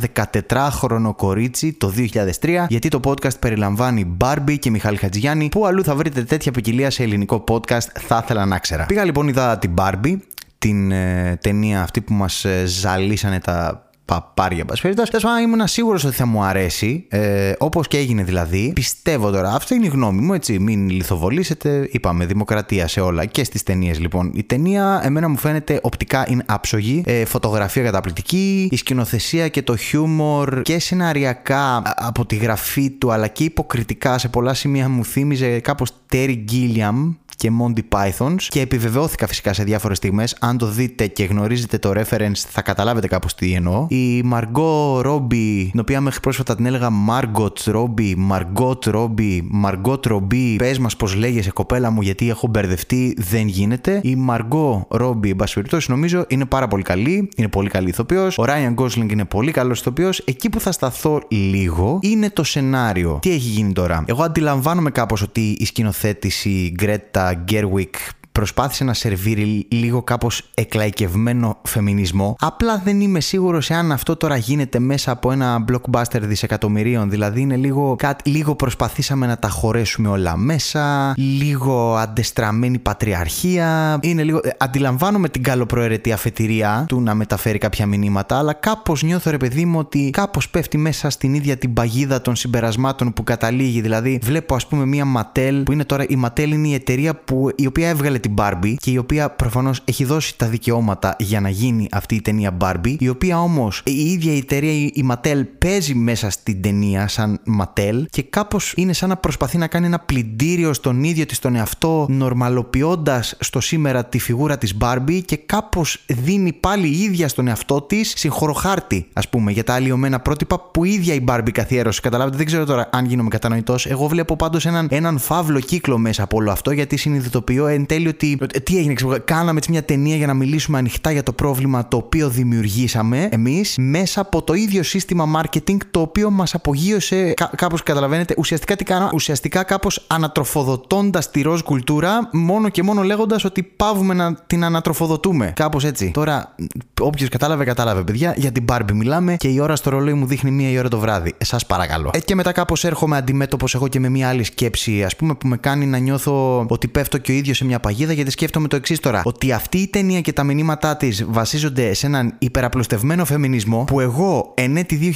14χρονο 0.49 1.15
κορίτσι 1.15 1.73
το 1.73 1.93
2003, 2.41 2.65
γιατί 2.69 2.87
το 2.87 2.99
podcast 3.03 3.39
περιλαμβάνει 3.39 4.17
Barbie 4.19 4.57
και 4.59 4.69
Μιχάλη 4.69 4.97
Χατζηγιάννη, 4.97 5.49
που 5.49 5.65
αλλού 5.65 5.83
θα 5.83 5.95
βρείτε 5.95 6.23
τέτοια 6.23 6.51
ποικιλία 6.51 6.89
σε 6.89 7.03
ελληνική 7.03 7.16
ελληνικό 7.17 7.43
podcast 7.47 7.87
θα 7.93 8.21
ήθελα 8.23 8.45
να 8.45 8.59
ξέρα. 8.59 8.85
Πήγα 8.85 9.03
λοιπόν, 9.03 9.27
είδα 9.27 9.57
την 9.57 9.73
Barbie, 9.77 10.15
την 10.57 10.91
ε, 10.91 11.37
ταινία 11.41 11.81
αυτή 11.81 12.01
που 12.01 12.13
μας 12.13 12.45
ε, 12.45 12.65
ζαλίσανε 12.65 13.39
τα 13.39 13.86
παπάρια 14.07 14.65
περιπτώσει. 14.65 15.11
Τέλος 15.11 15.25
πάντων, 15.25 15.41
ήμουν 15.41 15.67
σίγουρος 15.67 16.03
ότι 16.03 16.15
θα 16.15 16.25
μου 16.25 16.43
αρέσει. 16.43 17.05
Ε, 17.09 17.53
Όπως 17.57 17.87
και 17.87 17.97
έγινε 17.97 18.23
δηλαδή. 18.23 18.71
Πιστεύω 18.75 19.31
τώρα, 19.31 19.53
αυτή 19.53 19.75
είναι 19.75 19.85
η 19.85 19.89
γνώμη 19.89 20.21
μου, 20.21 20.33
έτσι. 20.33 20.59
Μην 20.59 20.89
λιθοβολήσετε. 20.89 21.89
Είπαμε, 21.91 22.25
δημοκρατία 22.25 22.87
σε 22.87 22.99
όλα 22.99 23.25
και 23.25 23.43
στις 23.43 23.63
ταινίες 23.63 23.99
λοιπόν. 23.99 24.31
Η 24.35 24.43
ταινία, 24.43 25.01
εμένα 25.03 25.27
μου 25.27 25.37
φαίνεται 25.37 25.79
οπτικά 25.83 26.25
είναι 26.29 26.43
άψογη. 26.47 27.03
Ε, 27.05 27.25
φωτογραφία 27.25 27.83
καταπληκτική. 27.83 28.67
Η 28.71 28.75
σκηνοθεσία 28.75 29.47
και 29.47 29.61
το 29.61 29.75
χιούμορ 29.75 30.61
και 30.61 30.79
σεναριακά 30.79 31.81
από 31.95 32.25
τη 32.25 32.35
γραφή 32.35 32.89
του 32.89 33.11
αλλά 33.11 33.27
και 33.27 33.43
υποκριτικά 33.43 34.17
σε 34.17 34.27
πολλά 34.27 34.53
σημεία 34.53 34.89
μου 34.89 35.05
θύμιζε 35.05 35.59
κάπως 35.59 35.91
Terry 36.11 36.43
Gilliam 36.51 37.15
και 37.37 37.51
Monty 37.61 37.79
Pythons 37.89 38.41
και 38.47 38.61
επιβεβαιώθηκα 38.61 39.27
φυσικά 39.27 39.53
σε 39.53 39.63
διάφορες 39.63 39.97
στιγμές. 39.97 40.37
Αν 40.39 40.57
το 40.57 40.65
δείτε 40.65 41.07
και 41.07 41.23
γνωρίζετε 41.23 41.77
το 41.77 41.91
reference, 41.95 42.37
θα 42.49 42.61
καταλάβετε 42.61 43.07
κάπως 43.07 43.35
τι 43.35 43.53
εννοώ. 43.53 43.85
Η 43.89 44.23
Margot 44.33 45.01
Robbie, 45.05 45.67
την 45.71 45.79
οποία 45.79 46.01
μέχρι 46.01 46.19
πρόσφατα 46.19 46.55
την 46.55 46.65
έλεγα 46.65 46.89
Margot 47.09 47.71
Robbie, 47.73 48.13
Margot 48.31 48.93
Robbie, 48.93 49.39
Margot 49.65 49.99
Robbie, 50.11 50.55
πες 50.57 50.79
μας 50.79 50.95
πώς 50.95 51.15
λέγεσαι 51.15 51.51
κοπέλα 51.51 51.89
μου, 51.89 52.01
γιατί 52.01 52.29
έχω 52.29 52.47
μπερδευτεί, 52.47 53.15
δεν 53.17 53.47
γίνεται. 53.47 53.99
Η 54.03 54.17
Margot 54.29 55.01
Robbie, 55.01 55.29
εν 55.29 55.35
πάση 55.35 55.53
περιπτώσει, 55.53 55.91
νομίζω 55.91 56.25
είναι 56.27 56.45
πάρα 56.45 56.67
πολύ 56.67 56.83
καλή, 56.83 57.29
είναι 57.35 57.47
πολύ 57.47 57.69
καλή 57.69 57.89
ηθοποιός. 57.89 58.37
Ο 58.37 58.43
Ryan 58.47 58.75
Gosling 58.75 59.11
είναι 59.11 59.25
πολύ 59.25 59.51
καλός 59.51 59.79
ηθοποιός. 59.79 60.19
Εκεί 60.19 60.49
που 60.49 60.59
θα 60.59 60.71
σταθώ 60.71 61.21
λίγο 61.29 61.99
είναι 62.01 62.29
το 62.29 62.43
σενάριο. 62.43 63.19
Τι 63.21 63.29
έχει 63.29 63.49
γίνει 63.49 63.73
τώρα; 63.73 64.03
Εγώ 64.07 64.23
αντιλαμβάνομαι 64.23 64.89
κάπως 64.89 65.21
ότι 65.21 65.55
η 65.59 65.65
σκηνοθέτηση 65.65 66.75
Greta 66.79 67.26
Uh, 67.27 67.35
Gerwig 67.45 67.99
προσπάθησε 68.37 68.83
να 68.83 68.93
σερβίρει 68.93 69.67
λίγο 69.69 70.03
κάπως 70.03 70.49
εκλαϊκευμένο 70.53 71.57
φεμινισμό. 71.63 72.35
Απλά 72.39 72.81
δεν 72.83 73.01
είμαι 73.01 73.19
σίγουρος 73.19 73.69
εάν 73.69 73.91
αυτό 73.91 74.15
τώρα 74.15 74.37
γίνεται 74.37 74.79
μέσα 74.79 75.11
από 75.11 75.31
ένα 75.31 75.65
blockbuster 75.71 76.19
δισεκατομμυρίων. 76.21 77.09
Δηλαδή 77.09 77.41
είναι 77.41 77.55
λίγο, 77.55 77.95
κάτι, 77.95 78.29
λίγο 78.29 78.55
προσπαθήσαμε 78.55 79.25
να 79.25 79.37
τα 79.37 79.49
χωρέσουμε 79.49 80.09
όλα 80.09 80.37
μέσα, 80.37 81.13
λίγο 81.15 81.95
αντεστραμμένη 81.95 82.79
πατριαρχία. 82.79 83.99
Είναι 84.01 84.23
λίγο, 84.23 84.39
ε, 84.43 84.49
αντιλαμβάνομαι 84.57 85.29
την 85.29 85.43
καλοπροαιρετή 85.43 86.11
αφετηρία 86.11 86.85
του 86.87 87.01
να 87.01 87.13
μεταφέρει 87.13 87.57
κάποια 87.57 87.85
μηνύματα, 87.85 88.37
αλλά 88.37 88.53
κάπως 88.53 89.03
νιώθω 89.03 89.31
ρε 89.31 89.37
παιδί 89.37 89.65
μου 89.65 89.79
ότι 89.79 90.09
κάπως 90.09 90.49
πέφτει 90.49 90.77
μέσα 90.77 91.09
στην 91.09 91.33
ίδια 91.33 91.57
την 91.57 91.73
παγίδα 91.73 92.21
των 92.21 92.35
συμπερασμάτων 92.35 93.13
που 93.13 93.23
καταλήγει. 93.23 93.81
Δηλαδή 93.81 94.19
βλέπω 94.23 94.55
ας 94.55 94.67
πούμε 94.67 94.85
μία 94.85 95.05
Mattel 95.17 95.61
που 95.65 95.71
είναι 95.71 95.83
τώρα 95.83 96.03
η 96.03 96.19
Mattel 96.25 96.47
είναι 96.47 96.67
η 96.67 96.73
εταιρεία 96.73 97.15
που, 97.15 97.49
η 97.55 97.67
οποία 97.67 97.89
έβγαλε 97.89 98.19
την 98.27 98.35
Barbie 98.37 98.73
και 98.79 98.91
η 98.91 98.97
οποία 98.97 99.29
προφανώς 99.29 99.81
έχει 99.85 100.03
δώσει 100.03 100.37
τα 100.37 100.47
δικαιώματα 100.47 101.15
για 101.19 101.41
να 101.41 101.49
γίνει 101.49 101.87
αυτή 101.91 102.15
η 102.15 102.21
ταινία 102.21 102.57
Barbie, 102.59 102.95
η 102.99 103.09
οποία 103.09 103.41
όμως 103.41 103.81
η 103.85 104.11
ίδια 104.11 104.33
η 104.33 104.37
εταιρεία, 104.37 104.71
η 104.71 105.05
Mattel, 105.11 105.43
παίζει 105.57 105.95
μέσα 105.95 106.29
στην 106.29 106.61
ταινία 106.61 107.07
σαν 107.07 107.39
Mattel 107.61 108.03
και 108.09 108.23
κάπως 108.23 108.73
είναι 108.75 108.93
σαν 108.93 109.09
να 109.09 109.17
προσπαθεί 109.17 109.57
να 109.57 109.67
κάνει 109.67 109.85
ένα 109.85 109.99
πλυντήριο 109.99 110.73
στον 110.73 111.03
ίδιο 111.03 111.25
της 111.25 111.39
τον 111.39 111.55
εαυτό, 111.55 112.05
νορμαλοποιώντας 112.09 113.35
στο 113.39 113.59
σήμερα 113.59 114.05
τη 114.05 114.19
φιγούρα 114.19 114.57
της 114.57 114.77
Barbie 114.81 115.21
και 115.25 115.35
κάπως 115.35 116.03
δίνει 116.05 116.53
πάλι 116.53 116.87
η 116.87 116.99
ίδια 116.99 117.27
στον 117.27 117.47
εαυτό 117.47 117.81
της 117.81 118.13
συγχωροχάρτη, 118.15 119.07
ας 119.13 119.29
πούμε, 119.29 119.51
για 119.51 119.63
τα 119.63 119.73
αλλοιωμένα 119.73 120.19
πρότυπα 120.19 120.59
που 120.59 120.83
η 120.83 120.91
ίδια 120.91 121.13
η 121.13 121.23
Barbie 121.27 121.51
καθιέρωσε. 121.51 122.01
Καταλάβετε, 122.01 122.37
δεν 122.37 122.45
ξέρω 122.45 122.65
τώρα 122.65 122.89
αν 122.91 123.05
γίνομαι 123.05 123.29
κατανοητός. 123.29 123.85
Εγώ 123.85 124.07
βλέπω 124.07 124.35
πάντως 124.35 124.65
έναν, 124.65 124.87
έναν 124.91 125.17
φαύλο 125.17 125.59
κύκλο 125.59 125.97
μέσα 125.97 126.23
από 126.23 126.37
όλο 126.37 126.51
αυτό 126.51 126.71
γιατί 126.71 126.97
συνειδητοποιώ 126.97 127.67
εν 127.67 127.85
τέλει 127.85 128.07
ότι. 128.17 128.37
ε, 128.53 128.59
Τι 128.59 128.77
έγινε, 128.77 128.93
ξέρω, 128.93 129.17
κάναμε 129.25 129.57
έτσι 129.57 129.71
μια 129.71 129.83
ταινία 129.83 130.15
για 130.15 130.27
να 130.27 130.33
μιλήσουμε 130.33 130.77
ανοιχτά 130.77 131.11
για 131.11 131.23
το 131.23 131.33
πρόβλημα 131.33 131.87
το 131.87 131.97
οποίο 131.97 132.29
δημιουργήσαμε 132.29 133.29
εμείς 133.31 133.75
μέσα 133.77 134.21
από 134.21 134.41
το 134.41 134.53
ίδιο 134.53 134.83
σύστημα 134.83 135.41
marketing 135.41 135.77
το 135.91 135.99
οποίο 136.01 136.29
μας 136.29 136.53
απογείωσε. 136.53 137.33
Κά, 137.33 137.51
κάπως 137.55 137.83
καταλαβαίνετε, 137.83 138.33
ουσιαστικά 138.37 138.75
τι 138.75 138.83
κάνω, 138.83 139.09
ουσιαστικά 139.13 139.63
κάπως 139.63 140.05
ανατροφοδοτώντας 140.07 141.31
τη 141.31 141.41
ροζ 141.41 141.61
κουλτούρα, 141.61 142.29
μόνο 142.31 142.69
και 142.69 142.83
μόνο 142.83 143.01
λέγοντας 143.01 143.43
ότι 143.43 143.63
πάβουμε 143.63 144.13
να 144.13 144.35
την 144.35 144.63
ανατροφοδοτούμε. 144.63 145.51
Κάπως 145.55 145.83
έτσι. 145.83 146.11
Τώρα, 146.13 146.55
όποιος 147.01 147.29
κατάλαβε, 147.29 147.63
κατάλαβε, 147.63 148.03
παιδιά. 148.03 148.33
Για 148.37 148.51
την 148.51 148.65
Barbie 148.69 148.91
μιλάμε 148.93 149.35
και 149.35 149.47
η 149.47 149.59
ώρα 149.59 149.75
στο 149.75 149.89
ρολόι 149.89 150.13
μου 150.13 150.25
δείχνει 150.25 150.51
μία 150.51 150.69
η 150.69 150.77
ώρα 150.77 150.89
το 150.89 150.99
βράδυ. 150.99 151.33
Εσά 151.37 151.59
παρακαλώ. 151.67 152.09
Ε, 152.13 152.19
και 152.19 152.35
μετά 152.35 152.51
κάπως 152.51 152.83
έρχομαι 152.83 153.17
αντιμέτωπος 153.17 153.75
εγώ 153.75 153.87
και 153.87 153.99
με 153.99 154.09
μία 154.09 154.29
άλλη 154.29 154.43
σκέψη, 154.43 155.03
ας 155.03 155.15
πούμε, 155.15 155.35
που 155.35 155.47
με 155.47 155.57
κάνει 155.57 155.85
να 155.85 155.97
νιώθω 155.97 156.65
ότι 156.69 156.87
πέφτω 156.87 157.17
και 157.17 157.31
ο 157.31 157.35
ίδιος 157.35 157.57
σε 157.57 157.65
μια 157.65 157.79
παγίδα, 158.07 158.13
γιατί 158.13 158.31
σκέφτομαι 158.31 158.67
το 158.67 158.75
εξής 158.75 158.99
τώρα. 158.99 159.21
Ότι 159.25 159.51
αυτή 159.51 159.77
η 159.77 159.87
ταινία 159.87 160.21
και 160.21 160.33
τα 160.33 160.43
μηνύματά 160.43 160.97
της 160.97 161.25
βασίζονται 161.27 161.93
σε 161.93 162.05
έναν 162.05 162.35
υπεραπλουστευμένο 162.39 163.25
φεμινισμό 163.25 163.83
που 163.83 163.99
εγώ 163.99 164.51
εν 164.55 164.77
έτη 164.77 165.15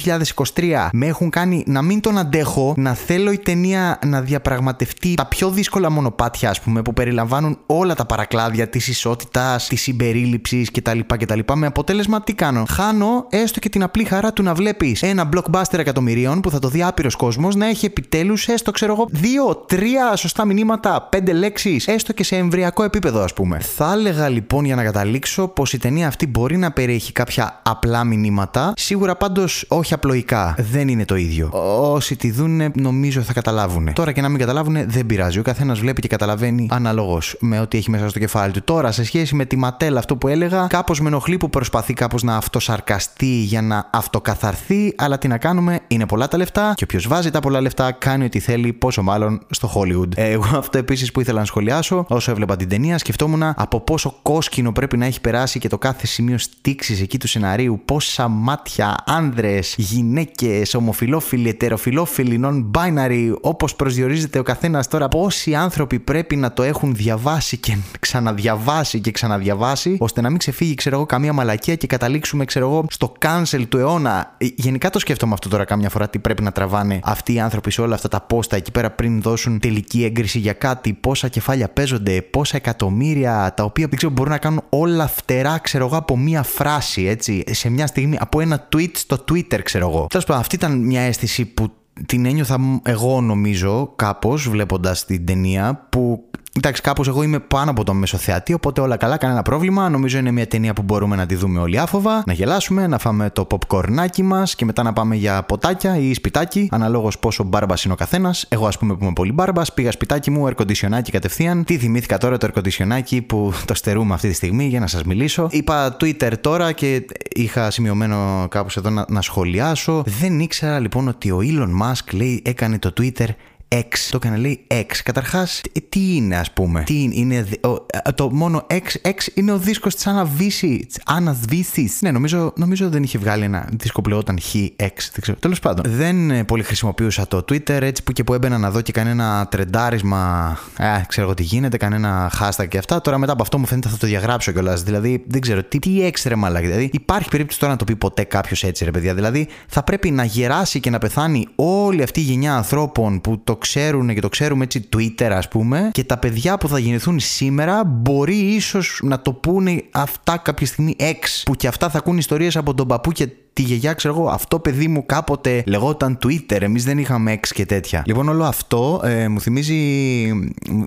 2023 0.54 0.88
με 0.92 1.06
έχουν 1.06 1.30
κάνει 1.30 1.64
να 1.66 1.82
μην 1.82 2.00
τον 2.00 2.18
αντέχω, 2.18 2.74
να 2.76 2.94
θέλω 2.94 3.32
η 3.32 3.38
ταινία 3.38 3.98
να 4.06 4.20
διαπραγματευτεί 4.20 5.14
τα 5.14 5.26
πιο 5.26 5.50
δύσκολα 5.50 5.90
μονοπάτια, 5.90 6.50
ας 6.50 6.60
πούμε, 6.60 6.82
που 6.82 6.92
περιλαμβάνουν 6.92 7.58
όλα 7.66 7.94
τα 7.94 8.06
παρακλάδια 8.06 8.68
της 8.68 8.88
ισότητας, 8.88 9.66
της 9.68 9.80
συμπερίληψης 9.82 10.70
κτλ. 10.70 10.98
κτλ. 11.06 11.40
Με 11.54 11.66
αποτέλεσμα 11.66 12.22
τι 12.22 12.34
κάνω; 12.34 12.64
Χάνω 12.68 13.26
έστω 13.30 13.60
και 13.60 13.68
την 13.68 13.82
απλή 13.82 14.04
χαρά 14.04 14.32
του 14.32 14.42
να 14.42 14.54
βλέπεις 14.54 15.02
ένα 15.02 15.28
blockbuster 15.34 15.78
εκατομμυρίων 15.78 16.40
που 16.40 16.50
θα 16.50 16.58
το 16.58 16.68
δει 16.68 16.82
άπειρος 16.82 17.16
κόσμος 17.16 17.54
να 17.54 17.66
έχει 17.66 17.86
επιτέλους 17.86 18.48
έστω, 18.48 18.70
ξέρω 18.70 18.92
εγώ, 18.92 19.06
δύο-τρία 19.10 20.16
σωστά 20.16 20.44
μηνύματα, 20.44 21.02
πέντε 21.10 21.32
λέξεις, 21.32 21.88
έστω 21.88 22.12
και 22.12 22.24
σε 22.24 22.36
εμβριακό 22.36 22.81
επίπεδο, 22.84 23.22
ας 23.22 23.32
πούμε. 23.32 23.58
Θα 23.58 23.92
έλεγα 23.92 24.28
λοιπόν 24.28 24.64
για 24.64 24.74
να 24.74 24.82
καταλήξω 24.82 25.48
πως 25.48 25.72
η 25.72 25.78
ταινία 25.78 26.06
αυτή 26.06 26.26
μπορεί 26.26 26.56
να 26.56 26.70
περιέχει 26.70 27.12
κάποια 27.12 27.60
απλά 27.62 28.04
μηνύματα, 28.04 28.72
σίγουρα 28.76 29.16
πάντως 29.16 29.64
όχι 29.68 29.94
απλοϊκά. 29.94 30.54
Δεν 30.58 30.88
είναι 30.88 31.04
το 31.04 31.16
ίδιο. 31.16 31.48
Όσοι 31.92 32.16
τη 32.16 32.30
δουν, 32.30 32.72
νομίζω 32.74 33.20
θα 33.20 33.32
καταλάβουν. 33.32 33.92
Τώρα 33.92 34.12
και 34.12 34.20
να 34.20 34.28
μην 34.28 34.38
καταλάβουν, 34.38 34.76
δεν 34.86 35.06
πειράζει. 35.06 35.38
Ο 35.38 35.42
καθένας 35.42 35.78
βλέπει 35.78 36.00
και 36.00 36.08
καταλαβαίνει 36.08 36.68
αναλόγως 36.70 37.36
με 37.40 37.60
ό,τι 37.60 37.78
έχει 37.78 37.90
μέσα 37.90 38.08
στο 38.08 38.18
κεφάλι 38.18 38.52
του. 38.52 38.62
Τώρα, 38.64 38.92
σε 38.92 39.04
σχέση 39.04 39.34
με 39.34 39.44
τη 39.44 39.56
Ματέλ, 39.56 39.96
αυτό 39.96 40.16
που 40.16 40.28
έλεγα, 40.28 40.66
κάπως 40.66 41.00
με 41.00 41.08
ενοχλεί 41.08 41.36
που 41.36 41.50
προσπαθεί 41.50 41.92
κάπως 41.92 42.22
να 42.22 42.36
αυτοσαρκαστεί 42.36 43.26
για 43.26 43.62
να 43.62 43.88
αυτοκαθαρθεί, 43.92 44.94
αλλά 44.96 45.18
τι 45.18 45.28
να 45.28 45.38
κάνουμε, 45.38 45.80
είναι 45.86 46.06
πολλά 46.06 46.28
τα 46.28 46.36
λεφτά 46.36 46.72
και 46.74 46.84
όποιος 46.84 47.08
βάζει 47.08 47.30
τα 47.30 47.40
πολλά 47.40 47.60
λεφτά 47.60 47.92
κάνει 47.92 48.24
ό,τι 48.24 48.38
θέλει, 48.38 48.72
πόσο 48.72 49.02
μάλλον 49.02 49.40
στο 49.50 49.72
Hollywood. 49.74 50.16
Ε, 50.16 50.30
Εγώ 50.30 50.44
αυτό 50.56 50.78
επίσης 50.78 51.12
που 51.12 51.20
ήθελα 51.20 51.38
να 51.38 51.44
σχολιάσω, 51.44 52.04
όσο 52.08 52.30
έβλεπα 52.30 52.56
την 52.62 52.70
ταινία, 52.70 52.98
σκεφτόμουν 52.98 53.42
από 53.42 53.80
πόσο 53.80 54.18
κόσκινο 54.22 54.72
πρέπει 54.72 54.96
να 54.96 55.06
έχει 55.06 55.20
περάσει 55.20 55.58
και 55.58 55.68
το 55.68 55.78
κάθε 55.78 56.06
σημείο 56.06 56.38
στήξης 56.38 57.00
εκεί 57.00 57.18
του 57.18 57.28
σεναρίου, 57.28 57.82
πόσα 57.84 58.28
μάτια, 58.28 58.96
άνδρες, 59.06 59.74
γυναίκες, 59.78 60.74
ομοφιλόφιλοι, 60.74 61.48
ετεροφιλόφιλοι, 61.48 62.40
non-binary, 62.44 63.34
όπως 63.40 63.76
προσδιορίζεται 63.76 64.38
ο 64.38 64.42
καθένας 64.42 64.88
τώρα, 64.88 65.08
πόσοι 65.08 65.54
άνθρωποι 65.54 65.98
πρέπει 65.98 66.36
να 66.36 66.52
το 66.52 66.62
έχουν 66.62 66.94
διαβάσει 66.94 67.56
και 67.56 67.76
ξαναδιαβάσει 68.00 69.00
και 69.00 69.10
ξαναδιαβάσει, 69.10 69.96
ώστε 70.00 70.20
να 70.20 70.28
μην 70.28 70.38
ξεφύγει, 70.38 70.74
ξέρω 70.74 70.96
εγώ, 70.96 71.06
καμία 71.06 71.32
μαλακία 71.32 71.74
και 71.74 71.86
καταλήξουμε, 71.86 72.44
ξέρω 72.44 72.68
εγώ, 72.68 72.84
στο 72.90 73.12
cancel 73.18 73.64
του 73.68 73.78
αιώνα. 73.78 74.34
Ε, 74.38 74.46
Γενικά 74.56 74.90
το 74.90 74.98
σκέφτομαι 74.98 75.32
αυτό 75.32 75.48
τώρα 75.48 75.64
κάμια 75.64 75.88
φορά, 75.88 76.08
τι 76.08 76.18
πρέπει 76.18 76.42
να 76.42 76.52
τραβάνε 76.52 77.00
αυτοί 77.02 77.32
οι 77.32 77.40
άνθρωποι 77.40 77.70
σε 77.70 77.80
όλα 77.80 77.94
αυτά 77.94 78.08
τα 78.08 78.20
πόστα 78.20 78.56
εκεί 78.56 78.70
πέρα 78.70 78.90
πριν 78.90 79.22
δώσουν 79.22 79.58
τελική 79.58 80.04
έγκριση 80.04 80.38
για 80.38 80.52
κάτι, 80.52 80.92
πόσα 80.92 81.28
κεφάλια 81.28 81.68
παίζονται, 81.68 82.22
πόσα 82.22 82.51
εκατομμύρια, 82.56 83.52
τα 83.56 83.64
οποία 83.64 83.86
δεν 83.86 83.96
ξέρω, 83.96 84.12
μπορούν 84.12 84.32
να 84.32 84.38
κάνουν 84.38 84.62
όλα 84.68 85.06
φτερά, 85.06 85.58
ξέρω 85.58 85.86
εγώ, 85.86 85.96
από 85.96 86.16
μία 86.16 86.42
φράση, 86.42 87.04
έτσι, 87.04 87.44
σε 87.50 87.68
μια 87.68 87.86
στιγμή, 87.86 88.16
από 88.20 88.40
ένα 88.40 88.68
tweet 88.76 88.90
στο 88.92 89.24
Twitter, 89.30 89.60
ξέρω 89.62 89.88
εγώ. 89.88 90.06
Τέλος 90.06 90.24
πάντων, 90.24 90.42
αυτή 90.42 90.54
ήταν 90.54 90.78
μια 90.78 91.00
αίσθηση 91.00 91.44
που 91.44 91.72
την 92.06 92.26
ένιωθα 92.26 92.80
εγώ 92.82 93.20
νομίζω 93.20 93.92
κάπως 93.96 94.48
βλέποντας 94.48 95.04
την 95.04 95.26
ταινία 95.26 95.86
που 95.90 96.24
Εντάξει, 96.56 96.82
κάπως 96.82 97.08
εγώ 97.08 97.22
είμαι 97.22 97.38
πάνω 97.38 97.70
από 97.70 97.84
τον 97.84 97.96
μεσοθεατή, 97.96 98.52
οπότε 98.52 98.80
όλα 98.80 98.96
καλά, 98.96 99.16
κανένα 99.16 99.42
πρόβλημα. 99.42 99.88
Νομίζω 99.88 100.18
είναι 100.18 100.30
μια 100.30 100.46
ταινία 100.46 100.72
που 100.72 100.82
μπορούμε 100.82 101.16
να 101.16 101.26
τη 101.26 101.34
δούμε 101.34 101.60
όλοι 101.60 101.78
άφοβα, 101.78 102.22
να 102.26 102.32
γελάσουμε, 102.32 102.86
να 102.86 102.98
φάμε 102.98 103.30
το 103.30 103.46
popcornάκι 103.50 104.22
μας 104.22 104.54
και 104.54 104.64
μετά 104.64 104.82
να 104.82 104.92
πάμε 104.92 105.16
για 105.16 105.42
ποτάκια 105.42 105.96
ή 105.98 106.14
σπιτάκι, 106.14 106.68
αναλόγως 106.70 107.18
πόσο 107.18 107.44
μπάρμπας 107.44 107.84
είναι 107.84 107.92
ο 107.92 107.96
καθένας. 107.96 108.46
Εγώ, 108.48 108.66
ας 108.66 108.78
πούμε, 108.78 108.94
που 108.94 109.04
είμαι 109.04 109.12
πολύ 109.12 109.32
μπάρμπας, 109.32 109.74
πήγα 109.74 109.92
σπιτάκι 109.92 110.30
μου, 110.30 110.46
ερκοντισιονάκι 110.46 111.10
κατευθείαν. 111.10 111.64
Τι 111.64 111.78
θυμήθηκα 111.78 112.18
τώρα 112.18 112.36
το 112.36 112.46
ερκοντισιονάκι 112.46 113.22
που 113.22 113.52
το 113.64 113.74
στερούμε 113.74 114.14
αυτή 114.14 114.28
τη 114.28 114.34
στιγμή 114.34 114.66
για 114.66 114.80
να 114.80 114.86
σας 114.86 115.04
μιλήσω. 115.04 115.48
Είπα 115.50 115.96
Twitter 116.00 116.32
τώρα 116.40 116.72
και 116.72 117.06
είχα 117.34 117.70
σημειωμένο 117.70 118.46
κάπως 118.50 118.76
εδώ 118.76 118.90
να, 118.90 119.04
να 119.08 119.20
σχολιάσω. 119.22 120.02
Δεν 120.06 120.40
ήξερα 120.40 120.78
λοιπόν 120.78 121.08
ότι 121.08 121.30
ο 121.30 121.38
Elon 121.42 121.82
Musk 121.82 122.12
λέει 122.12 122.42
έκανε 122.44 122.78
το 122.78 122.92
Twitter 123.00 123.26
X. 123.72 124.08
Το 124.10 124.16
έκανε 124.16 124.36
λέει 124.36 124.66
X. 124.68 124.90
Καταρχάς, 125.04 125.60
τι 125.88 126.16
είναι, 126.16 126.36
ας 126.36 126.52
πούμε; 126.52 126.82
Τι 126.82 127.02
είναι, 127.02 127.14
είναι 127.14 127.46
ο, 127.60 127.86
το 128.14 128.30
μόνο 128.32 128.66
X, 128.70 129.08
X 129.08 129.28
είναι 129.34 129.52
ο 129.52 129.58
δίσκος 129.58 129.94
της 129.94 130.06
Αναβίση. 130.06 130.86
Ανασβήση. 131.04 131.90
Ναι, 132.00 132.10
νομίζω, 132.10 132.52
νομίζω 132.56 132.88
δεν 132.88 133.02
είχε 133.02 133.18
βγάλει 133.18 133.44
ένα 133.44 133.68
δίσκο 133.72 134.00
που 134.00 134.08
λεγόταν 134.08 134.40
Χ, 134.40 134.54
X. 134.54 134.76
Δεν 134.76 135.20
ξέρω. 135.20 135.38
Τέλος 135.38 135.58
πάντων, 135.58 135.92
δεν 135.92 136.30
ε, 136.30 136.44
πολύ 136.44 136.62
χρησιμοποιούσα 136.62 137.26
το 137.26 137.36
Twitter 137.36 137.68
έτσι 137.68 138.02
που 138.02 138.12
και 138.12 138.24
που 138.24 138.34
έμπαινα 138.34 138.58
να 138.58 138.70
δω 138.70 138.80
και 138.80 138.92
κανένα 138.92 139.46
τρεντάρισμα. 139.50 140.58
Ε, 140.78 141.02
ξέρω 141.08 141.26
εγώ 141.26 141.34
τι 141.34 141.42
γίνεται, 141.42 141.76
κανένα 141.76 142.32
hashtag 142.40 142.68
και 142.68 142.78
αυτά. 142.78 143.00
Τώρα 143.00 143.18
μετά 143.18 143.32
από 143.32 143.42
αυτό 143.42 143.58
μου 143.58 143.66
φαίνεται 143.66 143.88
θα 143.88 143.96
το 143.96 144.06
διαγράψω 144.06 144.52
κιόλας. 144.52 144.82
Δηλαδή, 144.82 145.24
δεν 145.26 145.40
ξέρω 145.40 145.62
τι, 145.62 145.78
τι 145.78 146.04
έξτρε 146.04 146.34
μαλάκι. 146.34 146.66
Δηλαδή, 146.66 146.90
υπάρχει 146.92 147.28
περίπτωση 147.28 147.58
τώρα 147.58 147.72
να 147.72 147.78
το 147.78 147.84
πει 147.84 147.96
ποτέ 147.96 148.24
κάποιος 148.24 148.64
έτσι, 148.64 148.84
ρε 148.84 148.90
παιδιά. 148.90 149.14
Δηλαδή, 149.14 149.48
θα 149.66 149.82
πρέπει 149.82 150.10
να 150.10 150.24
γεράσει 150.24 150.80
και 150.80 150.90
να 150.90 150.98
πεθάνει 150.98 151.48
όλη 151.54 152.02
αυτή 152.02 152.20
η 152.20 152.22
γενιά 152.22 152.54
ανθρώπων 152.54 153.20
που 153.20 153.40
το 153.44 153.56
ξέρουν 153.62 154.14
και 154.14 154.20
το 154.20 154.28
ξέρουμε 154.28 154.64
έτσι 154.64 154.88
Twitter 154.96 155.30
ας 155.30 155.48
πούμε 155.48 155.90
και 155.92 156.04
τα 156.04 156.18
παιδιά 156.18 156.58
που 156.58 156.68
θα 156.68 156.78
γεννηθούν 156.78 157.20
σήμερα 157.20 157.84
μπορεί 157.84 158.36
ίσως 158.36 159.00
να 159.02 159.20
το 159.20 159.32
πούνε 159.32 159.84
αυτά 159.90 160.36
κάποια 160.36 160.66
στιγμή 160.66 160.96
ex 160.98 161.42
που 161.44 161.54
και 161.54 161.68
αυτά 161.68 161.90
θα 161.90 161.98
ακούν 161.98 162.18
ιστορίες 162.18 162.56
από 162.56 162.74
τον 162.74 162.86
παππού 162.86 163.12
και 163.12 163.28
τη 163.52 163.62
γιαγιά, 163.62 163.92
ξέρω 163.92 164.14
εγώ, 164.14 164.28
αυτό 164.28 164.58
παιδί 164.58 164.88
μου 164.88 165.06
κάποτε 165.06 165.62
λεγόταν 165.66 166.18
Twitter. 166.22 166.60
Εμείς 166.60 166.84
δεν 166.84 166.98
είχαμε 166.98 167.34
ex 167.34 167.48
και 167.54 167.66
τέτοια. 167.66 168.02
Λοιπόν, 168.06 168.28
όλο 168.28 168.44
αυτό 168.44 169.00
ε, 169.04 169.28
μου 169.28 169.40
θυμίζει. 169.40 169.74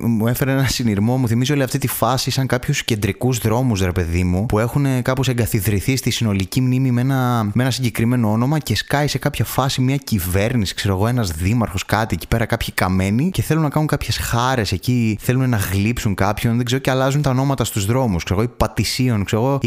Μου 0.01 0.27
έφερε 0.27 0.51
ένα 0.51 0.67
συνειρμό, 0.67 1.17
μου 1.17 1.27
θυμίζει 1.27 1.51
όλη 1.51 1.63
αυτή 1.63 1.77
τη 1.77 1.87
φάση 1.87 2.31
σαν 2.31 2.47
κάποιους 2.47 2.83
κεντρικούς 2.83 3.37
δρόμους, 3.37 3.81
ρε 3.81 3.91
παιδί 3.91 4.23
μου, 4.23 4.45
που 4.45 4.59
έχουν 4.59 5.01
κάπως 5.01 5.27
εγκαθιδρυθεί 5.27 5.95
στη 5.95 6.09
συνολική 6.09 6.61
μνήμη 6.61 6.91
με 6.91 7.01
ένα, 7.01 7.43
με 7.53 7.63
ένα 7.63 7.71
συγκεκριμένο 7.71 8.31
όνομα 8.31 8.59
και 8.59 8.75
σκάει 8.75 9.07
σε 9.07 9.17
κάποια 9.17 9.45
φάση 9.45 9.81
μια 9.81 9.95
κυβέρνηση, 9.95 10.73
ξέρω 10.73 10.93
εγώ, 10.93 11.07
ένας 11.07 11.31
δήμαρχος, 11.31 11.85
κάτι 11.85 12.15
εκεί 12.15 12.27
πέρα, 12.27 12.45
κάποιοι 12.45 12.71
καμένοι 12.73 13.29
και 13.29 13.41
θέλουν 13.41 13.63
να 13.63 13.69
κάνουν 13.69 13.87
κάποιες 13.87 14.17
χάρες 14.17 14.71
εκεί, 14.71 15.17
θέλουν 15.21 15.49
να 15.49 15.57
γλύψουν 15.57 16.15
κάποιον, 16.15 16.55
δεν 16.55 16.65
ξέρω, 16.65 16.81
και 16.81 16.89
αλλάζουν 16.89 17.21
τα 17.21 17.29
ονόματα 17.29 17.63
στους 17.63 17.85
δρόμους. 17.85 18.23
Ξέρω 18.23 18.39
εγώ, 18.39 18.49
η 18.49 18.53
Πατησίων, 18.57 19.23
ξέρω 19.23 19.41
εγώ, 19.41 19.59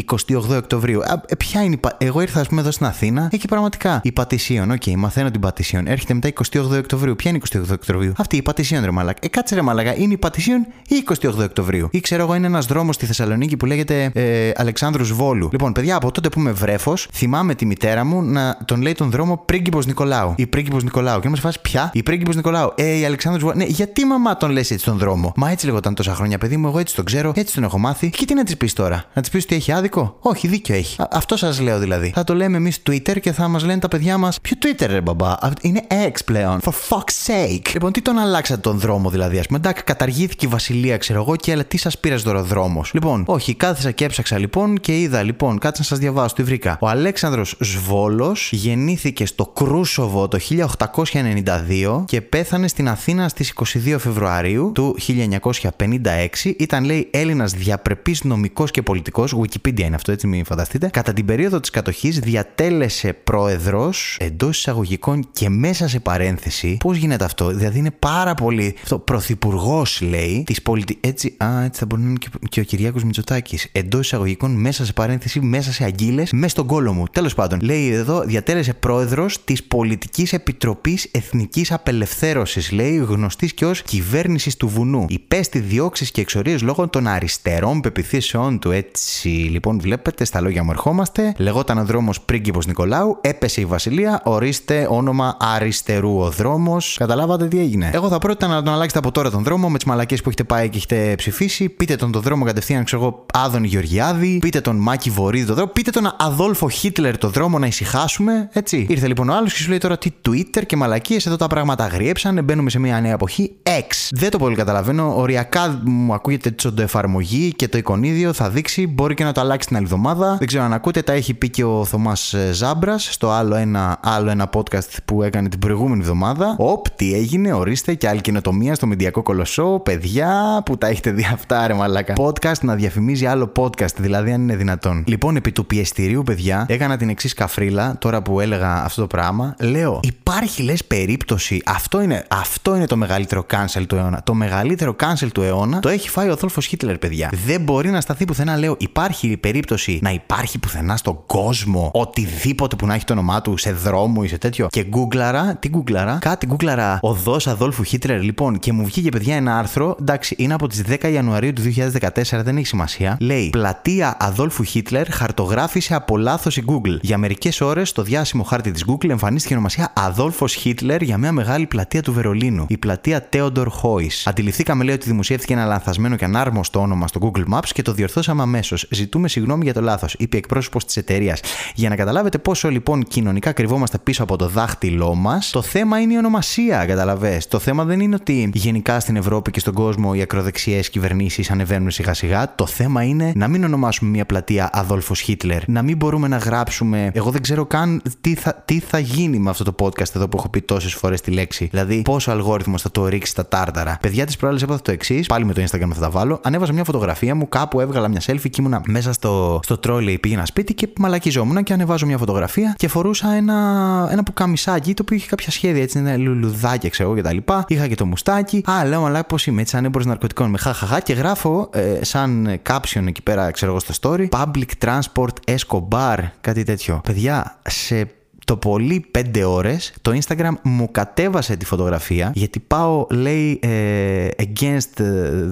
28 0.51 0.57
Οκτωβρίου. 0.57 1.01
Ε, 1.27 1.35
ποια 1.35 1.63
είναι 1.63 1.75
η. 1.75 1.79
Εγώ 1.97 2.21
ήρθα, 2.21 2.39
ας 2.39 2.47
πούμε, 2.47 2.61
εδώ 2.61 2.71
στην 2.71 2.85
Αθήνα, 2.89 3.29
εκεί 3.31 3.47
πραγματικά 3.47 3.99
η 4.03 4.11
Πατησίων. 4.11 4.71
OK, 4.71 4.81
okay, 4.85 4.93
μαθαίνω 4.95 5.31
την 5.31 5.41
Πατησίων. 5.41 5.87
Έρχεται 5.87 6.13
μετά 6.13 6.29
28 6.51 6.77
Οκτωβρίου. 6.77 7.15
Ποια 7.15 7.31
είναι 7.31 7.39
28 7.53 7.61
Οκτωβρίου; 7.71 8.13
Αυτή 8.17 8.37
η 8.37 8.41
Πατησίων, 8.41 8.83
ρε 8.83 8.91
Μαλάκα. 8.91 9.19
Ε, 9.21 9.27
κάτσε 9.27 9.55
ρε 9.55 9.61
Μαλάκα, 9.61 9.97
είναι 9.97 10.13
η 10.13 10.17
Πατησίων 10.17 10.67
ή 10.87 11.03
28 11.21 11.29
Οκτωβρίου; 11.43 11.87
Ή 11.91 11.99
ξέρω 11.99 12.23
εγώ, 12.23 12.35
είναι 12.35 12.47
ένας 12.47 12.65
δρόμος 12.65 12.95
στη 12.95 13.05
Θεσσαλονίκη 13.05 13.57
που 13.57 13.65
λέγεται 13.65 14.11
ε, 14.13 14.51
Αλεξάνδρου 14.55 15.13
Σβώλου. 15.13 15.49
Λοιπόν, 15.51 15.71
παιδιά, 15.71 15.95
από 15.95 16.11
τότε 16.11 16.29
που 16.29 16.39
είμαι 16.39 16.51
βρέφος, 16.51 17.07
θυμάμαι 17.13 17.55
τη 17.55 17.65
μητέρα 17.65 18.03
μου 18.03 18.21
να 18.21 18.57
τον 18.65 18.81
λέει 18.81 18.93
τον 18.93 19.09
δρόμο 19.09 19.43
Πρίγκιπος 19.45 19.85
Νικολάου. 19.85 20.33
Η 20.37 20.47
Πρίγκιπος 20.47 20.83
Νικολάου. 20.83 21.19
Και 21.19 21.27
να 21.27 21.33
μα 21.35 21.41
φάσει 21.41 21.61
πια; 21.61 21.89
Η 21.93 22.03
Πρίγκιπος 22.03 22.35
Νικολάου. 22.35 22.73
Ε, 22.75 22.97
η 22.97 23.05
Αλεξάνδρου 23.05 23.43
Σβώλου. 23.43 23.57
Ναι, 23.57 23.65
γιατί 23.65 24.05
μαμά 24.05 24.37
τον 24.37 24.51
λες 24.51 24.71
έτσι 24.71 24.85
τον 24.85 24.97
δρόμο; 24.97 25.33
Μα 25.35 25.49
έτσι 25.49 25.65
λεγόταν 25.65 25.93
τόσα 25.93 26.13
χρόνια, 26.13 26.37
παιδί 26.37 26.57
μου, 26.57 26.67
εγώ 26.67 26.79
έτσι 26.79 26.95
τον 26.95 27.05
ξέρω, 27.05 27.31
έτσι 27.35 27.53
τον 27.53 27.63
έχω 27.63 27.77
μάθει. 27.77 28.09
Και 28.09 28.25
τι 28.25 28.33
να 28.33 28.43
της 28.43 28.57
πεις 28.57 28.73
τώρα, 28.73 29.05
να 29.13 29.21
της 29.21 29.29
πεις 29.31 29.43
ότι 29.43 29.55
έχει 29.55 29.71
άδικο; 29.71 30.17
Όχι, 30.19 30.47
δίκιο 30.47 30.75
έχει. 30.75 31.01
Α, 31.01 31.07
αυτό 31.11 31.37
σας 31.37 31.59
λέω 31.59 31.79
δηλαδή. 31.79 32.11
Θα 32.15 32.23
το 32.23 32.33
λέμε 32.35 32.57
εμείς 32.57 32.78
Twitter 32.89 33.19
και 33.19 33.31
θα 33.31 33.47
μας 33.47 33.63
λένε 33.63 33.79
τα 33.79 33.87
παιδιά 33.87 34.17
μας. 34.17 34.41
Ποιο 34.41 34.57
Twitter, 34.65 34.85
ρε 34.87 35.01
μπαμπά; 35.01 35.35
Είναι 35.61 35.81
X 35.89 36.17
πλέον. 36.25 36.59
For 36.63 36.71
fuck's 36.89 37.31
sake. 37.31 37.71
Λοιπόν, 37.73 37.91
τι 37.91 38.01
τον 38.01 38.17
αλλάξατε 38.17 38.61
τον 38.61 38.79
δρόμο 38.79 39.09
δηλαδή, 39.09 39.39
ας 39.39 39.45
πούμε; 39.45 39.57
Εντάξει, 39.57 39.83
καταργήθηκε 39.83 40.45
η 40.45 40.49
Βασιλεία, 40.49 40.97
ξέρω 40.97 41.21
εγώ, 41.21 41.35
και 41.35 41.51
αλλά 41.51 41.65
τι 41.65 41.77
σας 41.77 41.99
πήρε 41.99 42.15
τώρα 42.15 42.43
δρόμος; 42.43 42.91
Λοιπόν, 42.93 43.23
όχι, 43.27 43.53
κάθισα 43.53 43.91
και 43.91 44.05
έψαξα 44.05 44.37
λοιπόν 44.37 44.79
και 44.79 44.99
είδα 44.99 45.23
λοιπόν, 45.23 45.59
κάτσε 45.59 45.81
να 45.81 45.87
σας 45.87 45.99
διαβάσω, 45.99 46.35
τι 46.35 46.43
βρήκα. 46.43 46.77
Ο 46.81 46.87
Αλέξανδρος 46.87 47.55
Σβόλος 47.59 48.49
γεννήθηκε 48.51 49.25
στο 49.25 49.45
Κρούσοβο 49.45 50.27
το 50.27 50.39
1892 50.49 52.03
και 52.05 52.21
πέθανε 52.21 52.67
στην 52.67 52.89
Αθήνα 52.89 53.27
στις 53.27 53.53
22 53.55 53.95
Φεβρουαρίου 53.99 54.71
του 54.73 54.95
1956. 55.07 56.55
Ήταν, 56.57 56.83
λέει, 56.83 57.07
Έλληνας 57.11 57.53
διαπρεπής 57.53 58.23
νομικός 58.23 58.71
και 58.71 58.81
πολιτικός. 58.81 59.35
Wikipedia 59.41 59.79
είναι 59.79 59.95
αυτό, 59.95 60.11
έτσι 60.11 60.27
μην 60.27 60.45
φανταστείτε. 60.45 60.87
Κατά 60.87 61.13
την 61.13 61.25
περίοδο 61.25 61.59
της 61.59 61.69
κατοχής 61.69 62.19
διατέλεσε 62.19 62.67
διατέλεσε 62.69 63.13
πρόεδρος 63.13 64.17
εντός 64.19 64.57
εισαγωγικών 64.57 65.27
και 65.31 65.49
μέσα 65.49 65.87
σε 65.87 65.99
παρένθεση. 65.99 66.77
Πώς 66.79 66.97
γίνεται 66.97 67.23
αυτό, 67.23 67.47
δηλαδή 67.47 67.77
είναι 67.77 67.91
πάρα 67.91 68.33
πολύ. 68.33 68.75
Αυτό, 68.83 68.99
πρωθυπουργός 68.99 70.01
λέει 70.01 70.43
της 70.45 70.61
πολιτική. 70.61 70.99
Έτσι, 71.07 71.35
α, 71.37 71.63
έτσι 71.63 71.79
θα 71.79 71.85
μπορεί 71.85 72.01
να 72.01 72.07
είναι 72.07 72.17
και, 72.17 72.29
και 72.49 72.59
ο 72.59 72.63
Κυριάκος 72.63 73.03
Μητσοτάκης. 73.03 73.69
Εντός 73.71 74.05
εισαγωγικών, 74.05 74.51
μέσα 74.51 74.85
σε 74.85 74.93
παρένθεση, 74.93 75.39
μέσα 75.39 75.71
σε 75.71 75.83
αγγείλες, 75.83 76.31
μέσα 76.31 76.49
στον 76.49 76.65
κόλο 76.65 76.93
μου. 76.93 77.05
Τέλος 77.11 77.33
πάντων, 77.33 77.59
λέει 77.61 77.91
εδώ, 77.91 78.21
διατέλεσε 78.21 78.73
πρόεδρος 78.73 79.43
της 79.43 79.63
Πολιτικής 79.63 80.33
Επιτροπής 80.33 81.09
Εθνικής 81.11 81.71
Απελευθέρωσης, 81.71 82.71
λέει, 82.71 82.95
γνωστής 82.95 83.53
και 83.53 83.65
ως 83.65 83.81
κυβέρνησης 83.81 84.57
του 84.57 84.67
βουνού. 84.67 85.05
Υπέστη 85.09 85.59
διώξεις 85.59 86.11
και 86.11 86.21
εξορίες 86.21 86.61
λόγω 86.61 86.87
των 86.87 87.07
αριστερών 87.07 87.81
πεπιθήσεών 87.81 88.59
του. 88.59 88.71
Έτσι, 88.71 89.27
λοιπόν, 89.27 89.79
βλέπετε, 89.79 90.25
στα 90.25 90.41
λόγια 90.41 90.63
μου 90.63 90.71
ερχόμαστε. 90.71 91.33
Λεγόταν 91.37 91.77
ο 91.77 91.85
δρόμος 91.85 92.21
πρίγκιπο 92.21 92.58
Νικολάου, 92.67 93.17
έπεσε 93.21 93.61
η 93.61 93.65
Βασιλεία, 93.65 94.21
ορίστε 94.23 94.87
όνομα 94.89 95.37
αριστερού 95.39 96.19
ο 96.19 96.29
δρόμος. 96.29 96.95
Καταλάβατε 96.99 97.47
τι 97.47 97.59
έγινε. 97.59 97.89
Εγώ 97.93 98.07
θα 98.07 98.17
πρότεινα 98.17 98.53
να 98.53 98.63
τον 98.63 98.73
αλλάξετε 98.73 98.99
από 98.99 99.11
τώρα 99.11 99.29
τον 99.29 99.43
δρόμο 99.43 99.69
με 99.69 99.77
τις 99.77 99.87
μαλακίε 99.87 100.17
που 100.17 100.23
έχετε 100.25 100.43
πάει 100.43 100.69
και 100.69 100.77
έχετε 100.77 101.13
ψηφίσει. 101.17 101.69
Πείτε 101.69 101.95
τον 101.95 102.11
το 102.11 102.19
δρόμο 102.19 102.45
κατευθείαν, 102.45 102.83
ξέρω 102.83 103.01
εγώ, 103.01 103.25
Άδων 103.33 103.63
Γεωργιάδη. 103.63 104.37
Πείτε 104.41 104.61
τον 104.61 104.75
Μάκη 104.75 105.09
Βορύδη 105.09 105.45
το 105.45 105.53
δρόμο. 105.53 105.71
Πείτε 105.71 105.91
τον 105.91 106.15
Αδόλφο 106.17 106.69
Χίτλερ 106.69 107.17
το 107.17 107.29
δρόμο 107.29 107.59
να 107.59 107.67
ησυχάσουμε. 107.67 108.49
Έτσι. 108.53 108.85
Ήρθε 108.89 109.07
λοιπόν 109.07 109.29
ο 109.29 109.33
άλλος 109.33 109.53
και 109.53 109.59
σου 109.59 109.69
λέει 109.69 109.77
τώρα 109.77 109.97
τι 109.97 110.09
Twitter 110.29 110.65
και 110.65 110.75
μαλακίες 110.75 111.25
εδώ 111.25 111.35
τα 111.35 111.47
πράγματα 111.47 111.83
αγριέψαν. 111.83 112.43
Μπαίνουμε 112.43 112.69
σε 112.69 112.79
μια 112.79 113.01
νέα 113.01 113.13
εποχή. 113.13 113.51
X. 113.63 114.07
Δεν 114.11 114.29
το 114.29 114.37
πολύ 114.37 114.55
καταλαβαίνω. 114.55 115.13
Οριακά 115.15 115.81
μου 115.85 116.13
ακούγεται 116.13 116.55
εφαρμογή 116.79 117.53
και 117.55 117.67
το 117.67 117.77
εικονίδιο 117.77 118.33
θα 118.33 118.49
δείξει. 118.49 118.87
Μπορεί 118.87 119.13
και 119.13 119.23
να 119.23 119.31
το 119.31 119.41
αλλάξει 119.41 119.67
την 119.67 119.75
άλλη 119.75 119.85
εβδομάδα. 119.85 120.35
Δεν 120.37 120.47
ξέρω 120.47 120.63
αν 120.63 120.73
ακούτε. 120.73 121.01
Τα 121.01 121.13
έχει 121.13 121.33
πει 121.33 121.49
και 121.49 121.63
ο 121.63 121.85
Θωμάς 121.85 122.35
ε, 122.49 122.53
Ζάμπρας 122.53 123.07
στο 123.11 123.29
άλλο 123.29 123.55
ένα, 123.55 123.99
άλλο 124.01 124.29
ένα 124.29 124.49
podcast 124.53 124.97
που 125.05 125.23
έκανε 125.23 125.49
την 125.49 125.59
προηγούμενη 125.59 126.01
εβδομάδα. 126.01 126.55
Οπ, 126.57 126.89
τι 126.89 127.13
έγινε, 127.13 127.53
ορίστε 127.53 127.93
και 127.93 128.07
άλλη 128.07 128.21
καινοτομία 128.21 128.75
στο 128.75 128.87
Μηντιακό 128.87 129.21
Κολοσσό. 129.21 129.81
Παιδιά 129.83 130.61
που 130.65 130.77
τα 130.77 130.87
έχετε 130.87 131.11
δει 131.11 131.27
αυτά, 131.33 131.67
ρε 131.67 131.73
μαλάκα. 131.73 132.13
Podcast 132.17 132.59
να 132.61 132.75
διαφημίζει 132.75 133.25
άλλο 133.25 133.51
podcast, 133.55 133.95
δηλαδή 133.97 134.31
αν 134.31 134.41
είναι 134.41 134.55
δυνατόν. 134.55 135.03
Λοιπόν, 135.07 135.35
επί 135.35 135.51
του 135.51 135.65
πιεστηρίου, 135.65 136.23
παιδιά, 136.23 136.65
έκανα 136.69 136.97
την 136.97 137.09
εξής 137.09 137.33
καφρίλα 137.33 137.97
τώρα 137.99 138.21
που 138.21 138.39
έλεγα 138.39 138.83
αυτό 138.83 139.01
το 139.01 139.07
πράγμα. 139.07 139.55
Λέω, 139.59 139.99
υπάρχει 140.03 140.63
λες 140.63 140.85
περίπτωση. 140.85 141.61
Αυτό 141.65 142.01
είναι, 142.01 142.25
αυτό 142.29 142.75
είναι 142.75 142.85
το 142.85 142.97
μεγαλύτερο 142.97 143.45
cancel 143.53 143.83
του 143.87 143.95
αιώνα. 143.95 144.21
Το 144.23 144.33
μεγαλύτερο 144.33 144.95
cancel 144.99 145.27
του 145.33 145.41
αιώνα 145.41 145.79
το 145.79 145.89
έχει 145.89 146.09
φάει 146.09 146.29
ο 146.29 146.35
Δόλφο 146.35 146.61
Χίτλερ, 146.61 146.97
παιδιά. 146.97 147.29
Δεν 147.45 147.61
μπορεί 147.61 147.89
να 147.89 148.01
σταθεί 148.01 148.25
πουθενά, 148.25 148.57
λέω. 148.57 148.75
Υπάρχει 148.79 149.37
περίπτωση 149.37 149.99
να 150.01 150.11
υπάρχει 150.11 150.59
πουθενά 150.59 150.97
στον 150.97 151.19
κόσμο 151.25 151.91
οτιδήποτε 152.39 152.75
που 152.75 152.85
να 152.85 152.93
έχει 152.93 153.03
το 153.03 153.13
όνομά 153.13 153.41
του 153.41 153.57
σε 153.57 153.71
δρόμο 153.71 154.21
ή 154.23 154.27
σε 154.27 154.37
τέτοιο. 154.37 154.67
Και 154.69 154.83
γκούγκλαρα, 154.83 155.55
τι 155.59 155.69
γκούγκλαρα, 155.69 156.17
κάτι 156.21 156.45
γκούγκλαρα 156.45 156.99
οδό 157.01 157.37
Αδόλφου 157.45 157.83
Χίτλερ, 157.83 158.21
λοιπόν, 158.21 158.59
και 158.59 158.71
μου 158.71 158.85
βγήκε, 158.85 159.09
παιδιά, 159.09 159.35
ένα 159.35 159.57
άρθρο. 159.57 159.95
Εντάξει, 159.99 160.35
είναι 160.37 160.53
από 160.53 160.67
τις 160.67 160.83
10 160.87 161.11
Ιανουαρίου 161.11 161.53
του 161.53 161.61
2014, 161.61 162.43
δεν 162.43 162.57
έχει 162.57 162.65
σημασία. 162.65 163.17
Λέει 163.19 163.49
Πλατεία 163.49 164.17
Αδόλφου 164.19 164.63
Χίτλερ 164.63 165.11
χαρτογράφησε 165.11 165.95
από 165.95 166.17
λάθος 166.17 166.57
η 166.57 166.63
Google. 166.67 166.97
Για 167.01 167.17
μερικές 167.17 167.61
ώρες 167.61 167.89
στο 167.89 168.01
διάσημο 168.01 168.43
χάρτη 168.43 168.71
της 168.71 168.85
Google 168.87 169.09
εμφανίστηκε 169.09 169.53
η 169.53 169.57
ονομασία 169.57 169.93
Αδόλφος 169.95 170.53
Χίτλερ 170.53 171.01
για 171.01 171.17
μια 171.17 171.31
μεγάλη 171.31 171.65
πλατεία 171.65 172.01
του 172.01 172.13
Βερολίνου. 172.13 172.65
Η 172.67 172.77
πλατεία 172.77 173.29
Theodor 173.33 173.65
Heuss. 173.65 174.21
Αντιληφθήκαμε, 174.25 174.83
λέει, 174.83 174.95
ότι 174.95 175.07
δημοσιεύθηκε 175.07 175.53
ένα 175.53 175.65
λανθασμένο 175.65 176.15
και 176.15 176.25
ανάρμοστο 176.25 176.79
όνομα 176.79 177.07
στο 177.07 177.19
Google 177.23 177.53
Maps 177.53 177.69
και 177.73 177.81
το 177.81 177.91
διορθώσαμε 177.91 178.41
αμέσως. 178.41 178.87
Ζητούμε 178.91 179.27
συγγνώμη 179.27 179.63
για 179.63 179.73
το 179.73 179.81
λάθος, 179.81 180.15
είπε 180.19 180.37
εκπρόσωπος 180.37 180.85
της 180.85 180.97
εταιρείας. 180.97 181.39
Για 181.75 181.89
να 181.89 181.95
καταλάβετε 182.19 182.49
πόσο 182.49 182.69
λοιπόν 182.69 183.03
κοινωνικά 183.03 183.51
κρυβόμαστε 183.51 183.97
πίσω 183.97 184.23
από 184.23 184.35
το 184.35 184.47
δάχτυλό 184.47 185.15
μας, 185.15 185.49
το 185.49 185.61
θέμα 185.61 185.99
είναι 185.99 186.13
η 186.13 186.17
ονομασία, 186.17 186.85
καταλαβέ. 186.85 187.41
Το 187.47 187.59
θέμα 187.59 187.83
δεν 187.83 187.99
είναι 187.99 188.15
ότι 188.15 188.51
γενικά 188.53 188.99
στην 188.99 189.15
Ευρώπη 189.15 189.51
και 189.51 189.59
στον 189.59 189.73
κόσμο 189.73 190.11
οι 190.15 190.21
ακροδεξιές 190.21 190.89
κυβερνήσεις 190.89 191.51
ανεβαίνουν 191.51 191.91
σιγά 191.91 192.13
σιγά. 192.13 192.55
Το 192.55 192.65
θέμα 192.65 193.03
είναι 193.03 193.31
να 193.35 193.47
μην 193.47 193.63
ονομάσουμε 193.63 194.09
μια 194.09 194.25
πλατεία 194.25 194.69
Αδόλφος 194.73 195.19
Χίτλερ, 195.19 195.67
να 195.69 195.81
μην 195.81 195.97
μπορούμε 195.97 196.27
να 196.27 196.37
γράψουμε. 196.37 197.11
Εγώ 197.13 197.31
δεν 197.31 197.41
ξέρω 197.41 197.65
καν 197.65 198.01
τι 198.21 198.35
θα, 198.35 198.63
τι 198.65 198.79
θα 198.79 198.99
γίνει 198.99 199.39
με 199.39 199.49
αυτό 199.49 199.63
το 199.63 199.75
podcast 199.79 200.15
εδώ 200.15 200.27
που 200.27 200.37
έχω 200.37 200.49
πει 200.49 200.61
τόσες 200.61 200.93
φορές 200.93 201.21
τη 201.21 201.31
λέξη. 201.31 201.67
Δηλαδή, 201.71 202.01
πόσο 202.01 202.31
αλγόριθμος 202.31 202.81
θα 202.81 202.91
το 202.91 203.07
ρίξει 203.07 203.35
τα 203.35 203.47
τάρταρα. 203.47 203.97
Παιδιά 204.01 204.25
της 204.25 204.37
προάλλης 204.37 204.61
έπαθα 204.61 204.81
το 204.81 204.91
εξής, 204.91 205.27
πάλι 205.27 205.45
με 205.45 205.53
το 205.53 205.61
Instagram 205.61 205.89
θα 205.93 206.01
τα 206.01 206.09
βάλω. 206.09 206.39
Ανέβαζα 206.43 206.73
μια 206.73 206.83
φωτογραφία 206.83 207.35
μου, 207.35 207.49
κάπου 207.49 207.79
έβγαλα 207.79 208.07
μια 208.07 208.21
selfie 208.25 208.49
και 208.49 208.57
ήμουνα 208.59 208.81
μέσα 208.87 209.13
στο, 209.13 209.59
στο 209.63 209.77
τρόλεϊ, 209.77 210.19
πήγαινα 210.19 210.45
σπίτι 210.45 210.73
και 210.73 210.89
μαλακιζόμουν 210.97 211.63
και 211.63 211.73
ανεβάζω 211.73 212.05
μια 212.09 212.17
φωτογραφία 212.17 212.73
και 212.77 212.87
φορούσα 212.87 213.33
ένα, 213.33 214.07
ένα 214.11 214.23
πουκαμισάκι 214.23 214.93
το 214.93 215.01
οποίο 215.01 215.15
είχε 215.15 215.27
κάποια 215.27 215.51
σχέδια 215.51 215.81
έτσι, 215.81 215.97
ένα 215.97 216.17
λουλουδάκι 216.17 216.89
ξέρω 216.89 217.11
εγώ 217.11 217.21
κτλ. 217.21 217.37
Είχα 217.67 217.87
και 217.87 217.95
το 217.95 218.05
μουστάκι. 218.05 218.63
Α, 218.69 218.85
λέω, 218.85 219.05
αλλά 219.05 219.23
πώς 219.23 219.47
είμαι 219.47 219.61
έτσι, 219.61 219.77
αν 219.77 219.85
έμπορο 219.85 220.03
ναρκωτικών 220.05 220.49
με 220.49 220.57
χαχαχά 220.57 220.99
και 220.99 221.13
γράφω 221.13 221.69
ε, 221.73 221.99
σαν 222.01 222.59
caption 222.69 223.07
εκεί 223.07 223.21
πέρα, 223.21 223.51
ξέρω 223.51 223.71
εγώ 223.71 223.79
στο 223.79 223.93
story, 224.01 224.29
Public 224.29 224.85
Transport 224.85 225.55
Escobar, 225.55 226.17
κάτι 226.41 226.63
τέτοιο. 226.63 227.01
Παιδιά, 227.03 227.59
σε 227.67 228.07
το 228.49 228.57
πολύ 228.57 229.05
5 229.17 229.43
ώρες 229.45 229.93
το 230.01 230.19
Instagram 230.21 230.51
μου 230.63 230.91
κατέβασε 230.91 231.55
τη 231.55 231.65
φωτογραφία 231.65 232.31
γιατί 232.35 232.59
πάω 232.59 233.07
λέει 233.09 233.59
ε, 233.61 234.27
against 234.37 235.01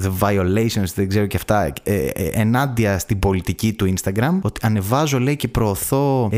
the 0.02 0.12
violations 0.20 0.92
δεν 0.96 1.08
ξέρω 1.10 1.26
και 1.26 1.38
αυτά 1.38 1.74
ε, 1.84 1.96
ε, 2.06 2.30
ενάντια 2.32 3.00
στην 3.00 3.20
πολιτική 3.20 3.74
του 3.74 3.94
Instagram 3.94 4.40
ότι 4.42 4.60
ανεβάζω 4.64 5.20
λέει 5.20 5.36
και 5.36 5.48
προωθώ 5.48 6.30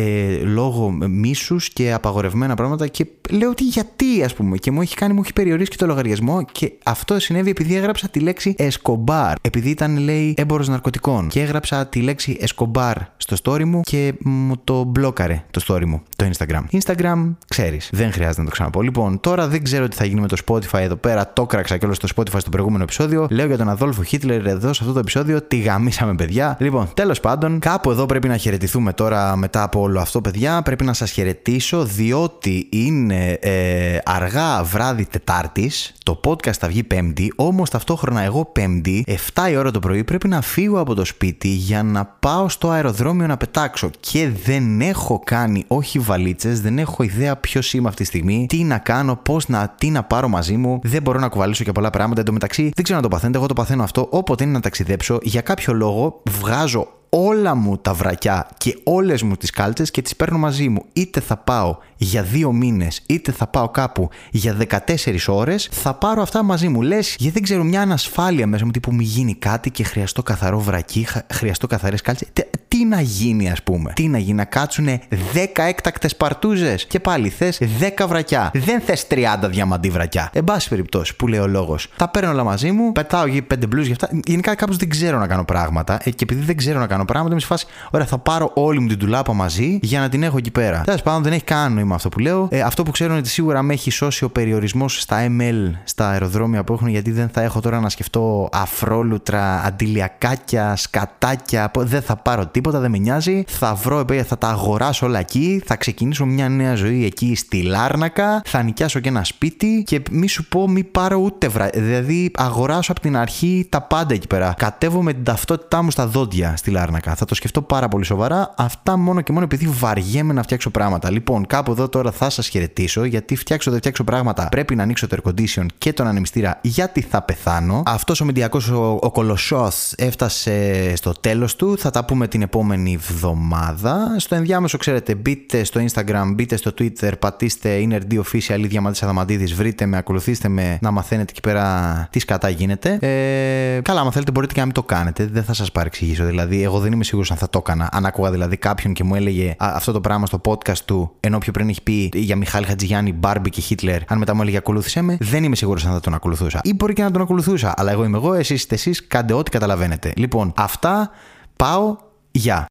λόγω 0.44 0.90
μίσους 1.08 1.70
και 1.70 1.94
απαγορευμένα 1.94 2.56
πράγματα 2.56 2.88
και 2.88 3.08
λέω 3.30 3.50
ότι 3.50 3.64
γιατί 3.64 4.24
ας 4.24 4.34
πούμε 4.34 4.58
και 4.58 4.72
μου 4.72 4.82
έχει 4.82 4.96
κάνει 4.96 5.14
μου 5.14 5.22
έχει 5.24 5.34
περιορίσει 5.34 5.70
και 5.70 5.78
το 5.78 5.86
λογαριασμό 5.86 6.46
και 6.52 6.72
αυτό 6.84 7.20
συνέβη 7.20 7.50
επειδή 7.50 7.76
έγραψα 7.76 8.08
τη 8.08 8.20
λέξη 8.20 8.56
Escobar 8.58 9.34
επειδή 9.42 9.70
ήταν 9.70 9.98
λέει 9.98 10.34
έμπορος 10.38 10.68
ναρκωτικών 10.68 11.28
και 11.28 11.42
έγραψα 11.42 11.88
τη 11.88 12.02
λέξη 12.02 12.38
Escobar 12.42 12.94
στο 13.18 13.36
story 13.44 13.64
μου 13.64 13.82
και 13.82 14.14
μου 14.20 14.56
το 14.64 14.84
μπλόκαρε 14.84 15.44
το 15.52 15.62
story 15.68 15.86
μου 15.86 16.02
το 16.20 16.26
Instagram 16.26 16.48
Instagram. 16.50 16.80
Instagram, 16.84 17.36
ξέρεις. 17.48 17.90
Δεν 17.92 18.12
χρειάζεται 18.12 18.40
να 18.40 18.46
το 18.46 18.52
ξαναπώ. 18.52 18.82
Λοιπόν, 18.82 19.20
τώρα 19.20 19.48
δεν 19.48 19.64
ξέρω 19.64 19.88
τι 19.88 19.96
θα 19.96 20.06
γίνει 20.06 20.22
με 20.22 20.28
το 20.28 20.38
Spotify 20.46 20.80
εδώ 20.80 20.96
πέρα. 20.96 21.34
Το 21.34 21.46
κράξα 21.46 21.78
και 21.78 21.86
όλο 21.86 21.94
στο 21.94 22.08
Spotify 22.16 22.40
στο 22.40 22.50
προηγούμενο 22.50 22.84
επεισόδιο. 22.84 23.28
Λέω 23.30 23.46
για 23.46 23.58
τον 23.58 23.70
Αδόλφο 23.70 24.04
Χίτλερ 24.04 24.46
εδώ 24.46 24.74
σε 24.74 24.80
αυτό 24.82 24.94
το 24.94 25.00
επεισόδιο. 25.00 25.42
Τη 25.42 25.58
γαμίσαμε, 25.58 26.16
παιδιά. 26.16 26.58
Λοιπόν, 26.60 26.90
τέλος 26.94 27.20
πάντων, 27.20 27.60
κάπου 27.60 27.92
εδώ 27.92 28.06
πρέπει 28.06 28.28
να 28.28 28.38
χαιρετηθούμε 28.38 28.94
τώρα 28.94 29.36
μετά 29.36 29.64
από 29.64 29.80
όλο 29.80 30.00
αυτό, 30.00 30.22
παιδιά. 30.22 30.62
Πρέπει 30.62 30.84
να 30.84 30.94
σας 30.94 31.12
χαιρετήσω 31.12 31.86
διότι 31.86 32.68
είναι 32.72 33.32
ε, 33.32 33.98
αργά 34.06 34.64
βράδυ 34.64 35.06
Τετάρτης. 35.06 35.94
Το 36.10 36.20
podcast 36.26 36.54
θα 36.54 36.68
βγει 36.68 36.84
Πέμπτη. 36.84 37.34
Όμως 37.36 37.70
ταυτόχρονα 37.70 38.22
εγώ 38.22 38.46
Πέμπτη, 38.46 39.04
7 39.34 39.50
η 39.52 39.56
ώρα 39.56 39.72
το 39.72 39.80
πρωί, 39.80 40.04
πρέπει 40.04 40.28
να 40.28 40.42
φύγω 40.42 40.80
από 40.80 40.94
το 40.94 41.06
σπίτι 41.06 41.48
για 41.48 41.84
να 41.84 42.06
πάω 42.06 42.50
στο 42.50 42.70
αεροδρόμιο 42.70 43.28
να 43.28 43.38
πετάξω. 43.38 43.90
Και 44.00 44.30
δεν 44.44 44.82
έχω 44.82 45.22
κάνει 45.26 45.64
όχι 45.68 46.00
βαλίτσα 46.00 46.50
δεν 46.50 46.80
έχω 46.80 47.04
ιδέα 47.04 47.36
ποιος 47.36 47.74
είμαι 47.74 47.88
αυτή 47.88 48.02
τη 48.02 48.08
στιγμή, 48.08 48.46
τι 48.50 48.64
να 48.64 48.78
κάνω, 48.78 49.16
πώς 49.16 49.48
να, 49.48 49.76
τι 49.78 49.90
να 49.90 50.04
πάρω 50.04 50.28
μαζί 50.28 50.58
μου. 50.58 50.80
Δεν 50.84 51.02
μπορώ 51.02 51.20
να 51.20 51.28
κουβαλήσω 51.28 51.64
και 51.64 51.72
πολλά 51.72 51.90
πράγματα. 51.90 52.20
Εν 52.20 52.26
τω 52.26 52.32
μεταξύ, 52.32 52.72
δεν 52.76 52.84
ξέρω 52.84 52.98
να 52.98 53.04
το 53.04 53.10
παθαίνετε. 53.10 53.38
Εγώ 53.38 53.48
το 53.48 53.54
παθαίνω 53.54 53.84
αυτό 53.84 54.08
όποτε 54.10 54.44
είναι 54.44 54.54
να 54.54 54.60
ταξιδέψω. 54.60 55.18
Για 55.22 55.42
κάποιο 55.42 55.74
λόγο 55.74 56.22
βγάζω 56.40 56.88
όλα 57.10 57.56
μου 57.56 57.78
τα 57.78 57.94
βρακιά 57.94 58.48
και 58.58 58.78
όλες 58.84 59.24
μου 59.24 59.36
τις 59.36 59.50
κάλτσες 59.50 59.92
και 59.92 60.02
τις 60.02 60.16
παίρνω 60.16 60.38
μαζί 60.38 60.70
μου. 60.70 60.86
Είτε 60.94 61.20
θα 61.20 61.38
πάω 61.38 61.78
για 61.98 62.24
δύο 62.24 62.52
μήνες, 62.52 63.02
είτε 63.06 63.32
θα 63.32 63.48
πάω 63.48 63.70
κάπου 63.70 64.10
για 64.32 64.54
14 64.54 65.28
ώρες, 65.28 65.70
θα 65.72 65.94
πάρω 65.94 66.22
αυτά 66.22 66.44
μαζί 66.44 66.68
μου. 66.68 66.82
Λες, 66.82 67.16
γιατί 67.18 67.34
δεν 67.34 67.44
ξέρω 67.44 67.64
μια 67.64 67.82
ανασφάλεια 67.82 68.48
μέσα 68.48 68.66
μου, 68.66 68.72
τύπου 68.72 68.94
μη 68.94 69.04
γίνει 69.04 69.36
κάτι 69.36 69.72
και 69.72 69.84
χρειαστώ 69.84 70.24
καθαρό 70.24 70.60
βρακί, 70.60 71.08
χρειαστώ 71.34 71.68
καθαρές 71.68 72.02
κάλτσες. 72.02 72.28
Τι 72.68 72.86
να 72.86 73.02
γίνει, 73.02 73.52
ας 73.52 73.64
πούμε. 73.64 73.94
Τι 73.96 74.08
να 74.08 74.18
γίνει, 74.18 74.38
να 74.38 74.46
κάτσουν 74.46 74.88
10 74.88 75.64
έκτακτες 75.68 76.16
παρτούζες. 76.16 76.86
Και 76.86 77.00
πάλι 77.00 77.30
θες 77.30 77.62
10 77.80 78.08
βρακιά. 78.08 78.52
Δεν 78.54 78.82
θες 78.82 79.08
30 79.08 79.50
διαμαντή 79.50 79.90
βρακιά. 79.90 80.30
Εν 80.34 80.44
πάση 80.44 80.70
περιπτώσει, 80.70 81.16
που 81.16 81.28
λέει 81.28 81.40
ο 81.40 81.48
λόγος. 81.48 81.88
Τα 81.96 82.10
παίρνω 82.10 82.32
όλα 82.32 82.44
μαζί 82.44 82.72
μου, 82.72 82.92
πετάω 82.92 83.26
εκεί 83.26 83.42
5 83.42 83.68
μπλουζ 83.68 83.86
για 83.86 83.96
αυτά. 84.02 84.20
Γενικά 84.26 84.56
κάπως 84.56 84.78
δεν 84.78 84.90
ξέρω 84.90 85.18
να 85.18 85.28
κάνω 85.28 85.46
πράγματα. 85.46 86.00
Ε, 86.04 86.10
και 86.10 86.24
επειδή 86.24 86.42
δεν 86.42 86.58
ξέρω 86.58 86.80
να 86.80 86.88
κάνω 86.88 86.99
πράγματα, 87.06 87.32
είμαι 87.32 87.42
σε 87.42 87.48
φάση, 87.48 87.66
ωραία, 87.92 88.06
θα 88.06 88.18
πάρω 88.18 88.52
όλη 88.54 88.80
μου 88.80 88.88
την 88.88 88.98
τουλάπα 88.98 89.34
μαζί 89.34 89.80
για 89.82 90.00
να 90.00 90.10
την 90.10 90.24
έχω 90.24 90.38
εκεί 90.38 90.52
πέρα. 90.52 90.82
Τέλος 90.86 91.02
πάντων, 91.02 91.24
δεν 91.24 91.34
έχει 91.34 91.44
καν 91.44 91.74
νόημα 91.74 91.96
αυτό 91.96 92.10
που 92.10 92.20
λέω. 92.20 92.48
Ε, 92.52 92.62
αυτό 92.62 92.84
που 92.84 92.92
ξέρω 92.92 93.10
είναι 93.10 93.20
ότι 93.20 93.30
σίγουρα 93.30 93.62
με 93.62 93.74
έχει 93.74 93.92
σώσει 93.92 94.24
ο 94.24 94.30
περιορισμός 94.30 95.02
στα 95.02 95.28
ML, 95.28 95.72
στα 95.84 96.10
αεροδρόμια 96.10 96.64
που 96.64 96.74
έχουν, 96.74 96.88
γιατί 96.88 97.12
δεν 97.12 97.30
θα 97.30 97.42
έχω 97.42 97.60
τώρα 97.60 97.80
να 97.80 97.90
σκεφτώ 97.90 98.50
αφρόλουτρα, 98.52 99.64
αντιλιακάκια, 99.66 100.76
σκατάκια. 100.76 101.72
Δεν 101.78 102.02
θα 102.02 102.16
πάρω 102.16 102.46
τίποτα 102.46 102.70
τίποτα, 102.70 102.80
δεν 102.80 102.92
με 102.92 102.98
νοιάζει. 102.98 103.44
Θα 103.48 103.74
βρω, 103.74 104.06
θα 104.26 104.38
τα 104.38 104.48
αγοράσω 104.48 105.06
όλα 105.06 105.20
εκεί. 105.20 105.62
Θα 105.66 105.76
ξεκινήσω 105.76 106.26
μια 106.26 106.50
νέα 106.50 106.76
ζωή 106.76 107.06
εκεί 107.06 107.36
στη 107.36 107.62
Λάρνακα. 107.62 108.42
Θα 108.46 108.64
νοικιάσω 108.64 109.00
και 109.00 109.10
ένα 109.10 109.24
σπίτι 109.24 109.84
και 109.86 110.02
μη 110.12 110.28
σου 110.28 110.48
πω, 110.48 110.70
μη 110.70 110.84
πάρω 110.84 111.18
ούτε 111.18 111.48
βρα. 111.48 111.70
Δηλαδή, 111.74 112.32
αγοράσω 112.36 112.92
από 112.92 113.02
την 113.02 113.18
αρχή 113.18 113.68
τα 113.70 113.82
πάντα 113.82 114.14
εκεί 114.14 114.28
πέρα. 114.28 114.54
Κατέβω 114.58 115.02
με 115.02 115.14
την 115.14 115.24
ταυτότητά 115.24 115.82
μου 115.82 115.92
στα 115.92 116.08
δόντια 116.08 116.54
στη 116.58 116.72
Λάρνακα. 116.72 116.89
Θα 117.16 117.26
το 117.26 117.36
σκεφτώ 117.36 117.62
πάρα 117.62 117.88
πολύ 117.88 118.06
σοβαρά. 118.06 118.54
Αυτά 118.58 118.98
μόνο 118.98 119.22
και 119.22 119.32
μόνο 119.32 119.46
επειδή 119.46 119.68
βαριέμαι 119.68 120.34
να 120.34 120.44
φτιάξω 120.44 120.70
πράγματα. 120.70 121.12
Λοιπόν, 121.12 121.46
κάπου 121.46 121.72
εδώ 121.72 121.90
τώρα 121.90 122.12
θα 122.12 122.30
σας 122.30 122.48
χαιρετήσω 122.48 123.04
γιατί 123.04 123.36
φτιάξω 123.36 123.70
δεν 123.70 123.80
φτιάξω 123.80 124.04
πράγματα. 124.04 124.48
Πρέπει 124.50 124.76
να 124.76 124.84
ανοίξω 124.84 125.08
το 125.08 125.18
air 125.22 125.30
condition 125.30 125.66
και 125.78 125.94
τον 125.94 126.08
ανεμιστήρα 126.08 126.60
γιατί 126.62 127.02
θα 127.02 127.22
πεθάνω. 127.22 127.84
Αυτός 127.86 128.22
ο 128.22 128.26
μηντιακό 128.26 128.60
ο, 128.72 128.98
ο 129.02 129.12
κολοσσός 129.12 129.94
έφτασε 129.98 130.96
στο 130.96 131.12
τέλος 131.12 131.56
του. 131.56 131.78
Θα 131.78 131.90
τα 131.90 132.06
πούμε 132.06 132.28
την 132.28 132.42
επόμενη 132.42 132.94
εβδομάδα. 132.94 134.16
Στο 134.18 134.36
ενδιάμεσο, 134.36 134.78
ξέρετε, 134.78 135.16
μπείτε 135.16 135.64
στο 135.64 135.82
Instagram, 135.82 136.32
μπείτε 136.34 136.58
στο 136.58 136.72
Twitter, 136.80 137.12
πατήστε 137.20 137.88
InnerD 137.90 138.20
Official 138.20 138.68
ή 138.70 138.80
Μάτια 138.80 139.08
Αδαμαντίδης, 139.08 139.54
βρείτε 139.54 139.86
με, 139.86 139.98
ακολουθήστε 139.98 140.48
με 140.48 140.78
να 140.82 140.92
μαθαίνετε 140.92 141.32
εκεί 141.32 141.42
πέρα 141.42 142.08
τι 142.12 142.20
σκατά 142.20 142.50
γίνεται. 142.50 142.98
Ε, 143.02 143.82
καλά, 143.82 144.02
αν 144.02 144.12
θέλετε 144.12 144.32
μπορείτε 144.32 144.54
και 144.54 144.60
να 144.60 144.66
μην 144.66 144.76
το 144.76 144.84
κάνετε. 144.84 145.28
Δεν 145.32 145.44
θα 145.44 145.54
σας 145.54 145.72
παρεξηγήσω. 145.72 146.26
Δηλαδή, 146.26 146.62
εγώ 146.80 146.88
δεν 146.88 146.98
είμαι 146.98 147.04
σίγουρος 147.04 147.32
αν 147.32 147.38
θα 147.38 147.50
το 147.50 147.58
έκανα. 147.58 147.90
Αν 147.92 148.06
άκουγα 148.06 148.32
δηλαδή 148.32 148.58
κάποιον 148.58 148.94
και 148.94 149.04
μου 149.04 149.16
έλεγε 149.16 149.56
αυτό 149.58 149.92
το 149.92 150.02
πράγμα 150.02 150.26
στο 150.26 150.42
podcast 150.46 150.78
του, 150.78 151.12
ενώ 151.20 151.38
πιο 151.38 151.52
πριν 151.52 151.70
έχει 151.70 151.84
πει 151.84 152.10
για 152.14 152.36
Μιχάλη 152.36 152.66
Χατζηγιάννη, 152.66 153.14
Μπάρμπι 153.14 153.50
και 153.50 153.62
Χίτλερ, 153.62 154.02
αν 154.08 154.18
μετά 154.18 154.36
μου 154.36 154.42
έλεγε 154.42 154.58
ακολούθησε 154.58 155.02
με, 155.02 155.18
δεν 155.20 155.44
είμαι 155.44 155.56
σίγουρος 155.56 155.86
αν 155.86 155.94
θα 155.94 156.00
τον 156.00 156.14
ακολουθούσα. 156.14 156.60
Ή 156.64 156.74
μπορεί 156.74 156.94
και 156.94 157.04
να 157.04 157.12
τον 157.12 157.22
ακολουθούσα. 157.22 157.74
Αλλά 157.78 157.92
εγώ 157.92 158.04
είμαι 158.04 158.18
εγώ, 158.18 158.34
εσείς 158.34 158.58
είστε 158.58 158.76
εσείς, 158.76 159.08
κάντε 159.08 159.34
ό,τι 159.34 159.52
καταλαβαίνετε. 159.52 160.14
Λοιπόν, 160.16 160.54
αυτά 160.56 161.10
πάω. 161.56 161.96
Γεια. 162.32 162.70